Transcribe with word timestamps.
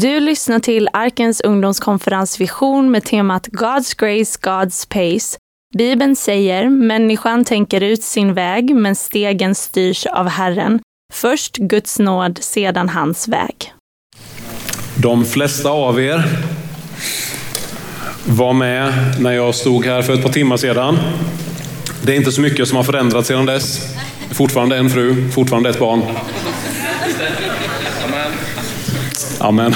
Du 0.00 0.20
lyssnar 0.20 0.58
till 0.58 0.88
Arkens 0.92 1.40
ungdomskonferens 1.40 2.40
Vision 2.40 2.90
med 2.90 3.04
temat 3.04 3.46
God's 3.46 3.96
Grace, 3.98 4.38
God's 4.42 4.88
Pace. 4.88 5.38
Bibeln 5.78 6.16
säger, 6.16 6.68
människan 6.68 7.44
tänker 7.44 7.80
ut 7.80 8.02
sin 8.02 8.34
väg, 8.34 8.74
men 8.74 8.96
stegen 8.96 9.54
styrs 9.54 10.06
av 10.06 10.28
Herren. 10.28 10.80
Först 11.12 11.56
Guds 11.56 11.98
nåd, 11.98 12.38
sedan 12.42 12.88
hans 12.88 13.28
väg. 13.28 13.72
De 14.96 15.24
flesta 15.24 15.70
av 15.70 16.00
er 16.00 16.24
var 18.26 18.52
med 18.52 18.92
när 19.20 19.32
jag 19.32 19.54
stod 19.54 19.84
här 19.84 20.02
för 20.02 20.14
ett 20.14 20.22
par 20.22 20.32
timmar 20.32 20.56
sedan. 20.56 20.98
Det 22.02 22.12
är 22.12 22.16
inte 22.16 22.32
så 22.32 22.40
mycket 22.40 22.68
som 22.68 22.76
har 22.76 22.84
förändrats 22.84 23.28
sedan 23.28 23.46
dess. 23.46 23.94
Fortfarande 24.30 24.76
en 24.76 24.90
fru, 24.90 25.30
fortfarande 25.30 25.70
ett 25.70 25.78
barn. 25.78 26.02
Amen. 29.40 29.74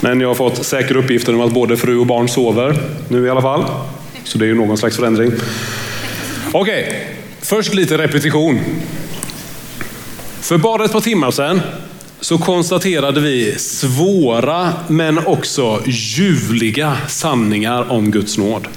Men 0.00 0.20
jag 0.20 0.28
har 0.28 0.34
fått 0.34 0.66
säkra 0.66 0.98
uppgifter 0.98 1.34
om 1.34 1.40
att 1.40 1.52
både 1.52 1.76
fru 1.76 1.98
och 1.98 2.06
barn 2.06 2.28
sover 2.28 2.78
nu 3.08 3.26
i 3.26 3.30
alla 3.30 3.42
fall. 3.42 3.64
Så 4.24 4.38
det 4.38 4.44
är 4.44 4.46
ju 4.46 4.54
någon 4.54 4.78
slags 4.78 4.96
förändring. 4.96 5.32
Okej, 6.52 6.84
okay. 6.84 6.94
först 7.40 7.74
lite 7.74 7.98
repetition. 7.98 8.60
För 10.40 10.58
bara 10.58 10.84
ett 10.84 10.92
par 10.92 11.00
timmar 11.00 11.30
sedan 11.30 11.60
så 12.20 12.38
konstaterade 12.38 13.20
vi 13.20 13.54
svåra 13.58 14.72
men 14.88 15.26
också 15.26 15.82
ljuvliga 15.86 16.96
sanningar 17.08 17.92
om 17.92 18.10
Guds 18.10 18.38
nåd. 18.38 18.68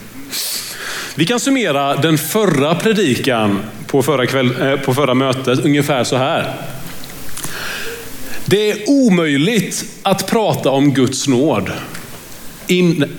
Vi 1.15 1.25
kan 1.25 1.39
summera 1.39 1.95
den 1.95 2.17
förra 2.17 2.75
predikan 2.75 3.59
på 3.87 4.01
förra, 4.01 4.25
kväll, 4.25 4.61
eh, 4.61 4.75
på 4.75 4.93
förra 4.93 5.13
mötet 5.13 5.59
ungefär 5.65 6.03
så 6.03 6.15
här. 6.15 6.55
Det 8.49 8.71
är 8.71 8.89
omöjligt 8.89 9.85
att 10.03 10.27
prata 10.27 10.69
om 10.69 10.93
Guds 10.93 11.27
nåd 11.27 11.71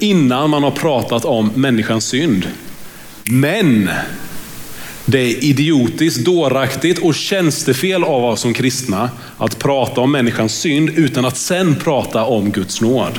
innan 0.01 0.51
man 0.51 0.63
har 0.63 0.71
pratat 0.71 1.25
om 1.25 1.51
människans 1.55 2.05
synd. 2.05 2.49
Men 3.25 3.91
det 5.05 5.19
är 5.19 5.45
idiotiskt, 5.45 6.25
dåraktigt 6.25 6.99
och 6.99 7.15
tjänstefel 7.15 8.05
av 8.05 8.25
oss 8.25 8.41
som 8.41 8.55
kristna 8.55 9.11
att 9.39 9.59
prata 9.59 10.01
om 10.01 10.13
människans 10.13 10.55
synd 10.55 10.91
utan 10.91 11.25
att 11.25 11.37
sen 11.37 11.77
prata 11.77 12.25
om 12.25 12.51
Guds 12.53 12.81
nåd. 12.81 13.19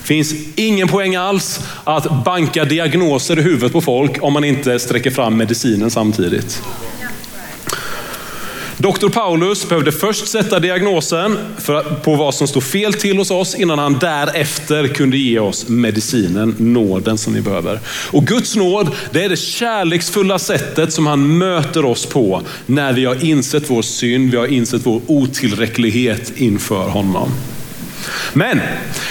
Det 0.00 0.06
finns 0.06 0.34
ingen 0.56 0.88
poäng 0.88 1.16
alls 1.16 1.60
att 1.84 2.24
banka 2.24 2.64
diagnoser 2.64 3.38
i 3.38 3.42
huvudet 3.42 3.72
på 3.72 3.80
folk 3.80 4.22
om 4.22 4.32
man 4.32 4.44
inte 4.44 4.78
sträcker 4.78 5.10
fram 5.10 5.36
medicinen 5.36 5.90
samtidigt. 5.90 6.62
Doktor 8.82 9.08
Paulus 9.08 9.68
behövde 9.68 9.92
först 9.92 10.28
sätta 10.28 10.60
diagnosen 10.60 11.38
på 12.02 12.16
vad 12.16 12.34
som 12.34 12.48
stod 12.48 12.62
fel 12.62 12.94
till 12.94 13.18
hos 13.18 13.30
oss 13.30 13.54
innan 13.54 13.78
han 13.78 13.98
därefter 13.98 14.88
kunde 14.88 15.16
ge 15.16 15.38
oss 15.38 15.68
medicinen, 15.68 16.54
nåden 16.58 17.18
som 17.18 17.32
vi 17.32 17.40
behöver. 17.40 17.80
Och 18.10 18.26
Guds 18.26 18.56
nåd, 18.56 18.90
det 19.12 19.24
är 19.24 19.28
det 19.28 19.36
kärleksfulla 19.36 20.38
sättet 20.38 20.92
som 20.92 21.06
han 21.06 21.38
möter 21.38 21.84
oss 21.84 22.06
på 22.06 22.42
när 22.66 22.92
vi 22.92 23.04
har 23.04 23.24
insett 23.24 23.70
vår 23.70 23.82
synd, 23.82 24.30
vi 24.30 24.36
har 24.36 24.46
insett 24.46 24.86
vår 24.86 25.00
otillräcklighet 25.06 26.32
inför 26.36 26.88
honom. 26.88 27.30
Men 28.32 28.60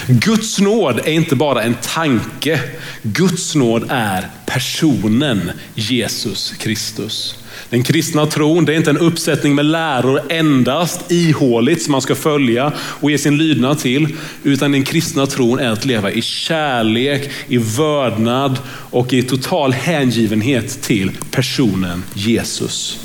Guds 0.08 0.59
nåd 0.59 1.00
är 1.00 1.11
inte 1.11 1.36
bara 1.36 1.64
en 1.64 1.76
tanke. 1.81 2.59
Guds 3.02 3.56
nåd 3.56 3.86
är 3.89 4.28
personen 4.45 5.52
Jesus 5.76 6.54
Kristus. 6.59 7.39
Den 7.70 7.84
kristna 7.84 8.25
tron 8.25 8.66
det 8.66 8.73
är 8.73 8.78
inte 8.78 8.89
en 8.89 8.98
uppsättning 8.98 9.56
med 9.56 9.66
läror 9.66 10.22
endast 10.30 11.12
ihåligt 11.12 11.81
som 11.84 11.92
man 11.92 12.02
ska 12.02 12.16
följa 12.16 12.72
och 12.78 13.11
ge 13.11 13.17
sin 13.17 13.38
lydnad 13.38 13.80
till. 13.80 14.08
Utan 14.44 14.72
den 14.72 14.84
kristna 14.84 15.26
tron 15.26 15.59
är 15.59 15.70
att 15.70 15.86
leva 15.86 16.11
i 16.11 16.22
kärlek, 16.22 17.30
i 17.48 17.58
vördnad 17.58 18.59
och 18.70 19.14
i 19.14 19.23
total 19.23 19.73
hängivenhet 19.73 20.82
till 20.82 21.11
personen 21.32 22.04
Jesus. 22.14 22.99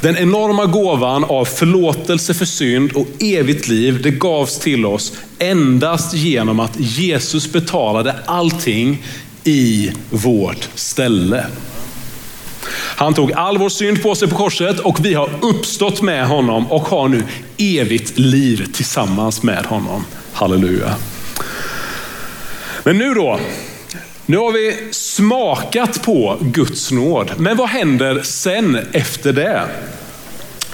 Den 0.00 0.16
enorma 0.16 0.66
gåvan 0.66 1.24
av 1.24 1.44
förlåtelse 1.44 2.34
för 2.34 2.44
synd 2.44 2.92
och 2.92 3.06
evigt 3.18 3.68
liv, 3.68 4.02
det 4.02 4.10
gavs 4.10 4.58
till 4.58 4.86
oss 4.86 5.12
endast 5.38 6.14
genom 6.14 6.60
att 6.60 6.80
Jesus 6.80 7.52
betalade 7.52 8.14
allting 8.26 9.02
i 9.44 9.90
vårt 10.10 10.68
ställe. 10.74 11.46
Han 13.00 13.14
tog 13.14 13.32
all 13.32 13.58
vår 13.58 13.68
synd 13.68 14.02
på 14.02 14.14
sig 14.14 14.28
på 14.28 14.36
korset 14.36 14.78
och 14.78 15.04
vi 15.04 15.14
har 15.14 15.30
uppstått 15.42 16.02
med 16.02 16.26
honom 16.26 16.72
och 16.72 16.82
har 16.82 17.08
nu 17.08 17.24
evigt 17.58 18.18
liv 18.18 18.66
tillsammans 18.72 19.42
med 19.42 19.66
honom. 19.66 20.04
Halleluja. 20.32 20.94
Men 22.84 22.98
nu 22.98 23.14
då, 23.14 23.40
nu 24.26 24.36
har 24.36 24.52
vi 24.52 24.88
smakat 24.90 26.02
på 26.02 26.36
Guds 26.40 26.90
nåd. 26.90 27.30
Men 27.36 27.56
vad 27.56 27.68
händer 27.68 28.22
sen 28.22 28.78
efter 28.92 29.32
det? 29.32 29.62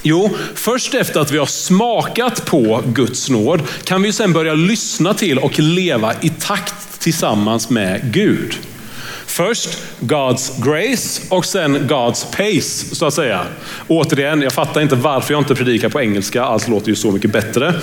Jo, 0.03 0.31
först 0.55 0.95
efter 0.95 1.21
att 1.21 1.31
vi 1.31 1.39
har 1.39 1.47
smakat 1.47 2.47
på 2.47 2.83
Guds 2.87 3.31
nåd 3.31 3.63
kan 3.85 4.03
vi 4.03 4.13
sen 4.13 4.33
börja 4.33 4.55
lyssna 4.55 5.15
till 5.15 5.39
och 5.39 5.59
leva 5.59 6.15
i 6.21 6.29
takt 6.29 7.01
tillsammans 7.01 7.71
med 7.71 8.13
Gud. 8.13 8.57
Först 9.37 9.79
God's 10.01 10.53
grace 10.65 11.23
och 11.29 11.45
sen 11.45 11.89
God's 11.89 12.27
pace, 12.37 12.95
så 12.95 13.07
att 13.07 13.15
säga. 13.15 13.47
Återigen, 13.89 14.43
jag 14.43 14.53
fattar 14.53 14.81
inte 14.81 14.97
varför 14.97 15.35
jag 15.35 15.41
inte 15.41 15.55
predikar 15.55 15.89
på 15.89 16.01
engelska, 16.01 16.43
allt 16.43 16.69
låter 16.69 16.89
ju 16.89 16.97
så 16.97 17.13
mycket 17.13 17.33
bättre. 17.33 17.75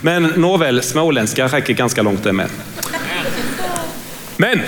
Men 0.00 0.22
nåväl, 0.22 0.82
småländska 0.82 1.46
räcker 1.46 1.74
ganska 1.74 2.02
långt 2.02 2.24
det 2.24 2.32
med. 2.32 2.48
Men 4.36 4.60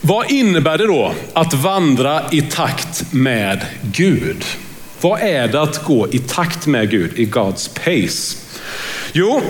vad 0.00 0.30
innebär 0.30 0.78
det 0.78 0.86
då 0.86 1.14
att 1.32 1.54
vandra 1.54 2.22
i 2.30 2.42
takt 2.42 3.12
med 3.12 3.66
Gud? 3.82 4.44
Vad 5.00 5.20
är 5.20 5.48
det 5.48 5.62
att 5.62 5.84
gå 5.84 6.08
i 6.12 6.18
takt 6.18 6.66
med 6.66 6.90
Gud, 6.90 7.18
i 7.18 7.26
God's 7.26 7.70
pace? 7.74 8.36
Jo, 9.12 9.42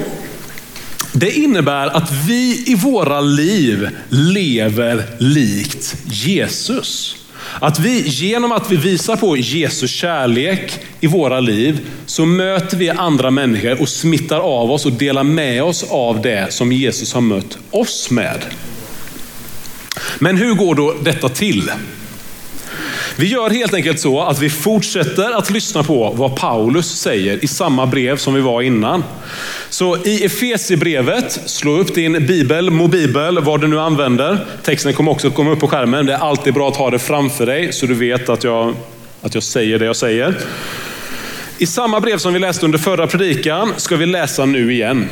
det 1.13 1.31
innebär 1.31 1.87
att 1.87 2.13
vi 2.29 2.65
i 2.67 2.75
våra 2.75 3.21
liv 3.21 3.89
lever 4.09 5.05
likt 5.19 5.97
Jesus. 6.05 7.17
Att 7.61 7.79
vi 7.79 8.09
genom 8.09 8.53
att 8.53 8.71
vi 8.71 8.77
visar 8.77 9.17
på 9.17 9.37
Jesus 9.37 9.91
kärlek 9.91 10.79
i 11.01 11.07
våra 11.07 11.41
liv 11.41 11.81
så 12.07 12.25
möter 12.27 12.77
vi 12.77 12.91
andra 12.91 13.31
människor 13.31 13.81
och 13.81 13.89
smittar 13.89 14.41
av 14.41 14.71
oss 14.71 14.87
och 14.87 14.93
delar 14.93 15.25
med 15.25 15.63
oss 15.63 15.85
av 15.91 16.23
det 16.23 16.53
som 16.53 16.73
Jesus 16.73 17.15
har 17.15 17.21
mött 17.21 17.59
oss 17.71 18.11
med. 18.11 18.45
Men 20.19 20.37
hur 20.37 20.55
går 20.55 20.75
då 20.75 20.95
detta 21.03 21.29
till? 21.29 21.71
Vi 23.17 23.27
gör 23.27 23.51
helt 23.51 23.75
enkelt 23.75 24.01
så 24.01 24.23
att 24.23 24.39
vi 24.39 24.51
fortsätter 24.51 25.39
att 25.39 25.51
lyssna 25.51 25.83
på 25.83 26.13
vad 26.17 26.37
Paulus 26.37 27.01
säger 27.01 27.45
i 27.45 27.47
samma 27.47 27.87
brev 27.87 28.17
som 28.17 28.35
vi 28.35 28.41
var 28.41 28.63
innan. 28.63 29.05
Så 29.71 29.97
i 29.97 30.25
Efesierbrevet, 30.25 31.41
slå 31.47 31.79
upp 31.79 31.95
din 31.95 32.27
bibel, 32.27 32.71
mobibel, 32.71 33.41
vad 33.41 33.61
du 33.61 33.67
nu 33.67 33.81
använder. 33.81 34.47
Texten 34.63 34.93
kommer 34.93 35.11
också 35.11 35.31
komma 35.31 35.51
upp 35.51 35.61
på 35.61 35.69
skärmen. 35.69 36.07
Det 36.07 36.13
är 36.13 36.19
alltid 36.19 36.55
bra 36.55 36.69
att 36.69 36.77
ha 36.77 36.91
det 36.91 36.99
framför 36.99 37.47
dig 37.47 37.73
så 37.73 37.87
du 37.87 37.95
vet 37.95 38.29
att 38.29 38.45
jag, 38.45 38.75
att 39.23 39.35
jag 39.35 39.43
säger 39.43 39.79
det 39.79 39.85
jag 39.85 39.97
säger. 39.97 40.35
I 41.59 41.67
samma 41.67 42.01
brev 42.01 42.19
som 42.19 42.33
vi 42.33 42.39
läste 42.39 42.65
under 42.65 42.79
förra 42.79 43.07
predikan 43.07 43.73
ska 43.77 43.97
vi 43.97 44.07
läsa 44.07 44.45
nu 44.45 44.73
igen. 44.73 45.09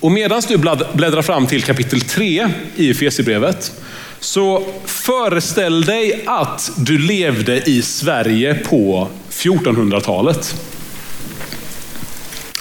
Och 0.00 0.12
medan 0.12 0.42
du 0.48 0.58
bläddrar 0.92 1.22
fram 1.22 1.46
till 1.46 1.62
kapitel 1.62 2.00
3 2.00 2.48
i 2.76 2.90
Efesierbrevet 2.90 3.72
så 4.20 4.66
föreställ 4.84 5.84
dig 5.84 6.22
att 6.26 6.70
du 6.76 6.98
levde 6.98 7.70
i 7.70 7.82
Sverige 7.82 8.54
på 8.54 9.08
1400-talet. 9.30 10.54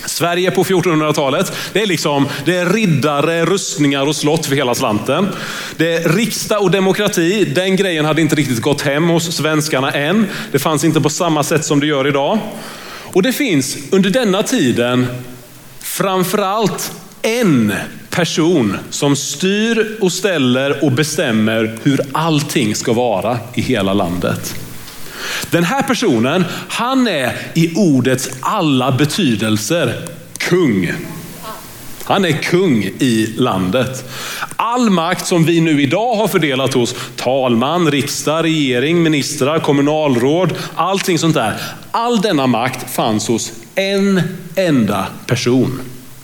Sverige 0.05 0.51
på 0.51 0.63
1400-talet, 0.63 1.51
det 1.73 1.81
är 1.81 1.85
liksom 1.85 2.27
det 2.45 2.57
är 2.57 2.65
riddare, 2.69 3.45
rustningar 3.45 4.07
och 4.07 4.15
slott 4.15 4.45
för 4.45 4.55
hela 4.55 4.75
slanten. 4.75 5.27
Det 5.77 5.93
är 5.93 6.09
riksdag 6.09 6.61
och 6.61 6.71
demokrati, 6.71 7.45
den 7.45 7.75
grejen 7.75 8.05
hade 8.05 8.21
inte 8.21 8.35
riktigt 8.35 8.61
gått 8.61 8.81
hem 8.81 9.09
hos 9.09 9.35
svenskarna 9.35 9.91
än. 9.91 10.25
Det 10.51 10.59
fanns 10.59 10.83
inte 10.83 11.01
på 11.01 11.09
samma 11.09 11.43
sätt 11.43 11.65
som 11.65 11.79
det 11.79 11.87
gör 11.87 12.07
idag. 12.07 12.39
Och 13.13 13.21
det 13.21 13.33
finns 13.33 13.77
under 13.91 14.09
denna 14.09 14.43
tiden 14.43 15.07
framförallt 15.79 16.91
en 17.21 17.73
person 18.17 18.77
som 18.89 19.15
styr 19.15 19.97
och 20.01 20.11
ställer 20.11 20.83
och 20.83 20.91
bestämmer 20.91 21.77
hur 21.83 22.01
allting 22.11 22.75
ska 22.75 22.93
vara 22.93 23.39
i 23.53 23.61
hela 23.61 23.93
landet. 23.93 24.55
Den 25.49 25.63
här 25.63 25.83
personen, 25.83 26.45
han 26.69 27.07
är 27.07 27.37
i 27.53 27.75
ordets 27.75 28.29
alla 28.39 28.91
betydelser 28.91 30.01
kung. 30.37 30.93
Han 32.03 32.25
är 32.25 32.31
kung 32.31 32.83
i 32.83 33.33
landet. 33.37 34.09
All 34.55 34.89
makt 34.89 35.25
som 35.25 35.43
vi 35.43 35.61
nu 35.61 35.81
idag 35.81 36.15
har 36.15 36.27
fördelat 36.27 36.73
hos 36.73 36.95
talman, 37.15 37.91
riksdag, 37.91 38.43
regering, 38.43 39.03
ministrar, 39.03 39.59
kommunalråd, 39.59 40.53
allting 40.75 41.19
sånt 41.19 41.35
där. 41.35 41.61
all 41.91 42.21
denna 42.21 42.47
makt 42.47 42.95
fanns 42.95 43.27
hos 43.27 43.53
en 43.75 44.21
enda 44.55 45.07
person, 45.25 45.79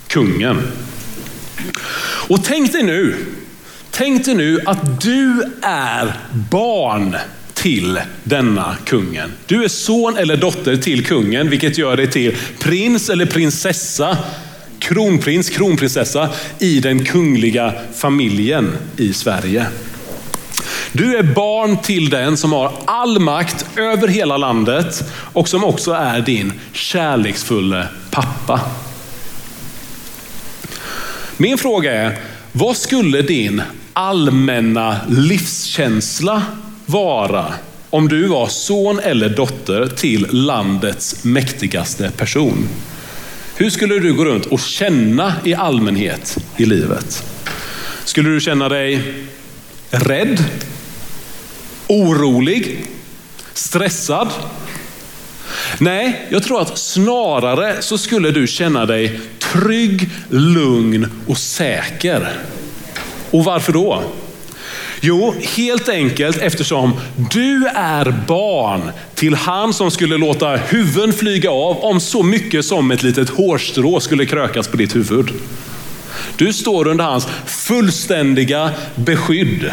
kungen. 0.08 0.62
Och 2.28 2.44
tänk 2.44 2.72
dig 2.72 2.84
nu, 2.84 3.16
tänk 3.92 4.26
dig 4.26 4.36
nu 4.36 4.60
att 4.66 5.02
du 5.02 5.44
är 5.62 6.14
barn 6.50 7.16
till 7.54 8.00
denna 8.24 8.76
kungen. 8.86 9.32
Du 9.46 9.64
är 9.64 9.68
son 9.68 10.18
eller 10.18 10.38
dotter 10.38 10.76
till 10.76 11.06
kungen, 11.06 11.50
vilket 11.50 11.78
gör 11.78 11.98
dig 11.98 12.12
till 12.12 12.36
prins 12.60 13.10
eller 13.10 13.26
prinsessa, 13.26 14.18
kronprins, 14.80 15.50
kronprinsessa 15.50 16.30
i 16.60 16.80
den 16.80 17.06
kungliga 17.06 17.74
familjen 17.96 18.72
i 18.98 19.14
Sverige. 19.14 19.66
Du 20.92 21.18
är 21.18 21.24
barn 21.24 21.78
till 21.78 22.10
den 22.10 22.38
som 22.38 22.52
har 22.52 22.72
all 22.86 23.20
makt 23.20 23.66
över 23.76 24.08
hela 24.08 24.38
landet 24.38 25.04
och 25.34 25.48
som 25.48 25.64
också 25.64 25.92
är 25.92 26.22
din 26.22 26.54
kärleksfulla 26.72 27.88
pappa. 28.12 28.62
Min 31.38 31.58
fråga 31.58 31.94
är, 31.94 32.18
vad 32.52 32.78
skulle 32.78 33.22
din 33.22 33.62
allmänna 33.94 34.98
livskänsla 35.10 36.44
vara 36.86 37.54
om 37.90 38.08
du 38.08 38.28
var 38.28 38.48
son 38.48 39.00
eller 39.00 39.30
dotter 39.30 39.88
till 39.88 40.28
landets 40.32 41.24
mäktigaste 41.24 42.12
person? 42.18 42.68
Hur 43.56 43.70
skulle 43.70 44.00
du 44.00 44.14
gå 44.14 44.26
runt 44.26 44.46
och 44.46 44.60
känna 44.60 45.34
i 45.44 45.54
allmänhet 45.54 46.38
i 46.58 46.66
livet? 46.66 47.24
Skulle 48.06 48.30
du 48.30 48.40
känna 48.40 48.70
dig 48.70 49.02
rädd? 49.90 50.44
Orolig? 51.88 52.86
Stressad? 53.54 54.30
Nej, 55.80 56.26
jag 56.30 56.44
tror 56.44 56.62
att 56.62 56.78
snarare 56.78 57.82
så 57.82 57.98
skulle 57.98 58.32
du 58.32 58.48
känna 58.48 58.86
dig 58.86 59.20
trygg, 59.40 60.10
lugn 60.30 61.08
och 61.28 61.38
säker. 61.38 62.30
Och 63.32 63.44
varför 63.44 63.74
då? 63.74 64.04
Jo, 65.02 65.36
helt 65.56 65.90
enkelt 65.90 66.38
eftersom 66.38 66.94
du 67.32 67.68
är 67.76 68.24
barn 68.28 68.92
till 69.16 69.36
han 69.36 69.74
som 69.74 69.92
skulle 69.92 70.18
låta 70.18 70.56
huvuden 70.56 71.14
flyga 71.14 71.52
av 71.52 71.78
om 71.78 72.00
så 72.00 72.24
mycket 72.24 72.66
som 72.66 72.92
ett 72.92 73.04
litet 73.04 73.30
hårstrå 73.30 74.00
skulle 74.00 74.26
krökas 74.26 74.68
på 74.68 74.78
ditt 74.78 74.96
huvud. 74.96 75.30
Du 76.36 76.54
står 76.54 76.88
under 76.88 77.06
hans 77.06 77.28
fullständiga 77.46 78.70
beskydd. 78.96 79.72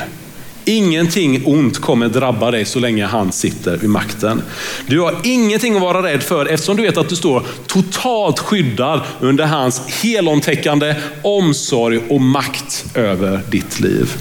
Ingenting 0.65 1.47
ont 1.47 1.79
kommer 1.79 2.09
drabba 2.09 2.51
dig 2.51 2.65
så 2.65 2.79
länge 2.79 3.07
han 3.07 3.33
sitter 3.33 3.77
vid 3.77 3.91
makten. 3.91 4.43
Du 4.87 5.01
har 5.01 5.17
ingenting 5.25 5.77
att 5.77 5.83
vara 5.83 6.03
rädd 6.03 6.23
för 6.23 6.47
eftersom 6.47 6.77
du 6.77 6.83
vet 6.83 6.97
att 6.97 7.09
du 7.09 7.17
står 7.17 7.43
totalt 7.67 8.39
skyddad 8.39 9.01
under 9.21 9.45
hans 9.45 9.81
helomtäckande 10.03 10.95
omsorg 11.23 12.01
och 12.09 12.21
makt 12.21 12.85
över 12.95 13.41
ditt 13.51 13.81
liv. 13.81 14.12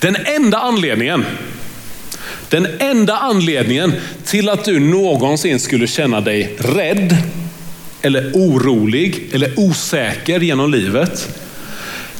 Den 0.00 0.16
enda 0.24 0.58
anledningen, 0.58 1.24
den 2.48 2.66
enda 2.78 3.16
anledningen 3.16 3.92
till 4.24 4.48
att 4.48 4.64
du 4.64 4.80
någonsin 4.80 5.60
skulle 5.60 5.86
känna 5.86 6.20
dig 6.20 6.56
rädd 6.58 7.16
eller 8.02 8.32
orolig 8.34 9.28
eller 9.32 9.60
osäker 9.60 10.40
genom 10.40 10.70
livet. 10.70 11.38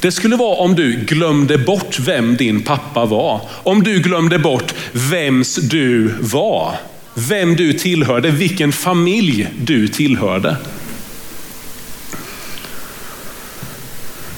Det 0.05 0.12
skulle 0.12 0.37
vara 0.37 0.56
om 0.56 0.75
du 0.75 0.97
glömde 0.97 1.59
bort 1.59 1.99
vem 1.99 2.37
din 2.37 2.62
pappa 2.62 3.05
var. 3.05 3.41
Om 3.51 3.83
du 3.83 4.01
glömde 4.01 4.39
bort 4.39 4.75
vems 4.93 5.56
du 5.56 6.15
var. 6.21 6.75
Vem 7.15 7.56
du 7.56 7.73
tillhörde, 7.73 8.31
vilken 8.31 8.73
familj 8.73 9.49
du 9.59 9.89
tillhörde. 9.89 10.56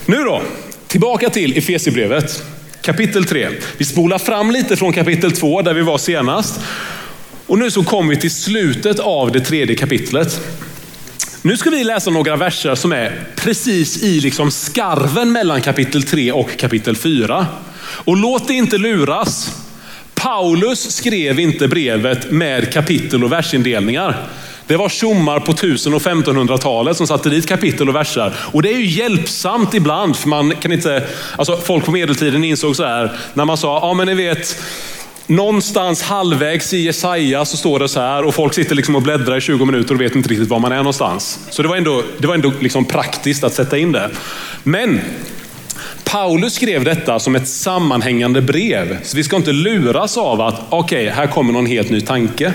Nu 0.06 0.16
då, 0.16 0.42
tillbaka 0.86 1.30
till 1.30 1.58
Efesierbrevet 1.58 2.42
kapitel 2.80 3.24
3. 3.24 3.48
Vi 3.78 3.84
spolar 3.84 4.18
fram 4.18 4.50
lite 4.50 4.76
från 4.76 4.92
kapitel 4.92 5.32
2 5.32 5.62
där 5.62 5.74
vi 5.74 5.82
var 5.82 5.98
senast. 5.98 6.60
Och 7.46 7.58
nu 7.58 7.70
så 7.70 7.84
kommer 7.84 8.10
vi 8.10 8.20
till 8.20 8.34
slutet 8.34 8.98
av 8.98 9.32
det 9.32 9.40
tredje 9.40 9.76
kapitlet. 9.76 10.40
Nu 11.46 11.56
ska 11.56 11.70
vi 11.70 11.84
läsa 11.84 12.10
några 12.10 12.36
verser 12.36 12.74
som 12.74 12.92
är 12.92 13.20
precis 13.36 14.02
i 14.02 14.20
liksom 14.20 14.50
skarven 14.50 15.32
mellan 15.32 15.60
kapitel 15.60 16.02
3 16.02 16.32
och 16.32 16.58
kapitel 16.58 16.96
4. 16.96 17.46
Och 17.80 18.16
låt 18.16 18.48
det 18.48 18.54
inte 18.54 18.78
luras. 18.78 19.62
Paulus 20.14 20.90
skrev 20.90 21.40
inte 21.40 21.68
brevet 21.68 22.30
med 22.30 22.72
kapitel 22.72 23.24
och 23.24 23.32
versindelningar. 23.32 24.16
Det 24.66 24.76
var 24.76 24.88
tjommar 24.88 25.40
på 25.40 25.52
1000 25.52 25.94
och 25.94 26.02
1500-talet 26.02 26.96
som 26.96 27.06
satte 27.06 27.28
dit 27.28 27.48
kapitel 27.48 27.88
och 27.88 27.94
verser. 27.94 28.34
Och 28.52 28.62
det 28.62 28.72
är 28.72 28.78
ju 28.78 28.86
hjälpsamt 28.86 29.74
ibland, 29.74 30.16
för 30.16 30.28
man 30.28 30.54
kan 30.56 30.72
inte, 30.72 31.08
alltså 31.36 31.56
folk 31.56 31.84
på 31.84 31.90
medeltiden 31.90 32.44
insåg 32.44 32.76
så 32.76 32.84
här, 32.84 33.12
när 33.34 33.44
man 33.44 33.56
sa, 33.56 33.78
ja 33.82 33.94
men 33.94 34.06
ni 34.06 34.14
vet, 34.14 34.62
någonstans 35.26 36.02
halvvägs 36.02 36.74
i 36.74 36.78
Jesaja 36.78 37.44
så 37.44 37.56
står 37.56 37.78
det 37.78 37.88
så 37.88 38.00
här 38.00 38.24
och 38.24 38.34
folk 38.34 38.54
sitter 38.54 38.74
liksom 38.74 38.96
och 38.96 39.02
bläddrar 39.02 39.36
i 39.36 39.40
20 39.40 39.64
minuter 39.64 39.94
och 39.94 40.00
vet 40.00 40.16
inte 40.16 40.28
riktigt 40.28 40.48
var 40.48 40.58
man 40.58 40.72
är 40.72 40.76
någonstans. 40.76 41.38
Så 41.50 41.62
det 41.62 41.68
var 41.68 41.76
ändå, 41.76 42.02
det 42.18 42.26
var 42.26 42.34
ändå 42.34 42.52
liksom 42.60 42.84
praktiskt 42.84 43.44
att 43.44 43.54
sätta 43.54 43.78
in 43.78 43.92
det. 43.92 44.10
Men 44.62 45.00
Paulus 46.04 46.54
skrev 46.54 46.84
detta 46.84 47.18
som 47.18 47.36
ett 47.36 47.48
sammanhängande 47.48 48.42
brev. 48.42 48.98
Så 49.02 49.16
vi 49.16 49.24
ska 49.24 49.36
inte 49.36 49.52
luras 49.52 50.16
av 50.16 50.40
att, 50.40 50.60
okej, 50.68 51.02
okay, 51.02 51.14
här 51.14 51.26
kommer 51.26 51.52
någon 51.52 51.66
helt 51.66 51.90
ny 51.90 52.00
tanke. 52.00 52.52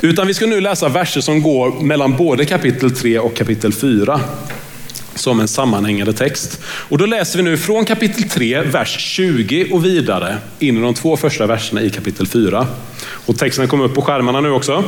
Utan 0.00 0.26
vi 0.26 0.34
ska 0.34 0.46
nu 0.46 0.60
läsa 0.60 0.88
verser 0.88 1.20
som 1.20 1.42
går 1.42 1.70
mellan 1.80 2.16
både 2.16 2.44
kapitel 2.44 2.90
3 2.90 3.18
och 3.18 3.36
kapitel 3.36 3.72
4 3.72 4.20
som 5.20 5.40
en 5.40 5.48
sammanhängande 5.48 6.12
text. 6.12 6.60
Och 6.64 6.98
då 6.98 7.06
läser 7.06 7.36
vi 7.36 7.42
nu 7.42 7.56
från 7.56 7.84
kapitel 7.84 8.22
3, 8.28 8.60
vers 8.60 8.96
20 8.98 9.68
och 9.72 9.84
vidare 9.84 10.36
in 10.58 10.78
i 10.78 10.80
de 10.80 10.94
två 10.94 11.16
första 11.16 11.46
verserna 11.46 11.82
i 11.82 11.90
kapitel 11.90 12.26
4. 12.26 12.66
Och 13.26 13.38
texten 13.38 13.68
kommer 13.68 13.84
upp 13.84 13.94
på 13.94 14.02
skärmarna 14.02 14.40
nu 14.40 14.50
också. 14.50 14.84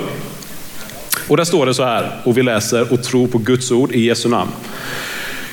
Och 1.28 1.36
där 1.36 1.44
står 1.44 1.66
det 1.66 1.74
så 1.74 1.84
här, 1.84 2.20
och 2.24 2.38
vi 2.38 2.42
läser 2.42 2.92
och 2.92 3.02
tror 3.02 3.26
på 3.26 3.38
Guds 3.38 3.70
ord 3.70 3.92
i 3.92 4.00
Jesu 4.00 4.28
namn. 4.28 4.50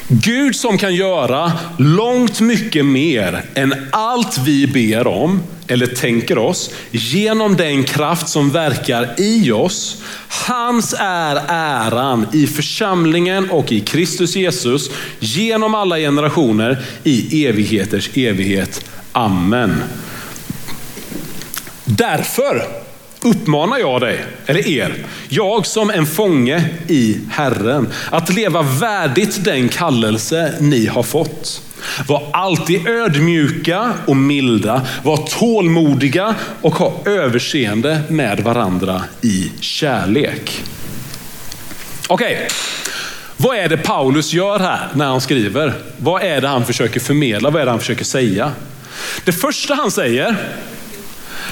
Gud 0.07 0.55
som 0.55 0.77
kan 0.77 0.95
göra 0.95 1.51
långt 1.77 2.39
mycket 2.39 2.85
mer 2.85 3.45
än 3.55 3.73
allt 3.91 4.37
vi 4.37 4.67
ber 4.67 5.07
om 5.07 5.41
eller 5.69 5.87
tänker 5.87 6.37
oss 6.37 6.71
genom 6.91 7.57
den 7.57 7.83
kraft 7.83 8.29
som 8.29 8.51
verkar 8.51 9.13
i 9.17 9.51
oss. 9.51 10.01
Hans 10.47 10.95
är 10.99 11.41
äran 11.47 12.27
i 12.33 12.47
församlingen 12.47 13.49
och 13.49 13.71
i 13.71 13.79
Kristus 13.79 14.35
Jesus 14.35 14.89
genom 15.19 15.75
alla 15.75 15.97
generationer 15.97 16.85
i 17.03 17.45
evigheters 17.45 18.09
evighet. 18.17 18.85
Amen. 19.11 19.83
Därför 21.85 22.88
uppmanar 23.21 23.77
jag 23.77 24.01
dig, 24.01 24.25
eller 24.45 24.67
er, 24.67 24.95
jag 25.29 25.65
som 25.65 25.89
en 25.89 26.05
fånge 26.05 26.69
i 26.87 27.19
Herren, 27.29 27.87
att 28.09 28.33
leva 28.33 28.61
värdigt 28.61 29.43
den 29.43 29.69
kallelse 29.69 30.53
ni 30.59 30.85
har 30.85 31.03
fått. 31.03 31.61
Var 32.07 32.23
alltid 32.33 32.87
ödmjuka 32.87 33.93
och 34.05 34.17
milda, 34.17 34.81
var 35.03 35.17
tålmodiga 35.17 36.35
och 36.61 36.75
ha 36.75 36.93
överseende 37.05 38.01
med 38.09 38.39
varandra 38.39 39.03
i 39.21 39.51
kärlek. 39.59 40.63
Okej, 42.07 42.35
okay. 42.35 42.47
vad 43.37 43.57
är 43.57 43.69
det 43.69 43.77
Paulus 43.77 44.33
gör 44.33 44.59
här 44.59 44.87
när 44.93 45.05
han 45.05 45.21
skriver? 45.21 45.73
Vad 45.97 46.23
är 46.23 46.41
det 46.41 46.47
han 46.47 46.65
försöker 46.65 46.99
förmedla? 46.99 47.49
Vad 47.49 47.61
är 47.61 47.65
det 47.65 47.71
han 47.71 47.79
försöker 47.79 48.05
säga? 48.05 48.51
Det 49.23 49.31
första 49.31 49.73
han 49.73 49.91
säger, 49.91 50.35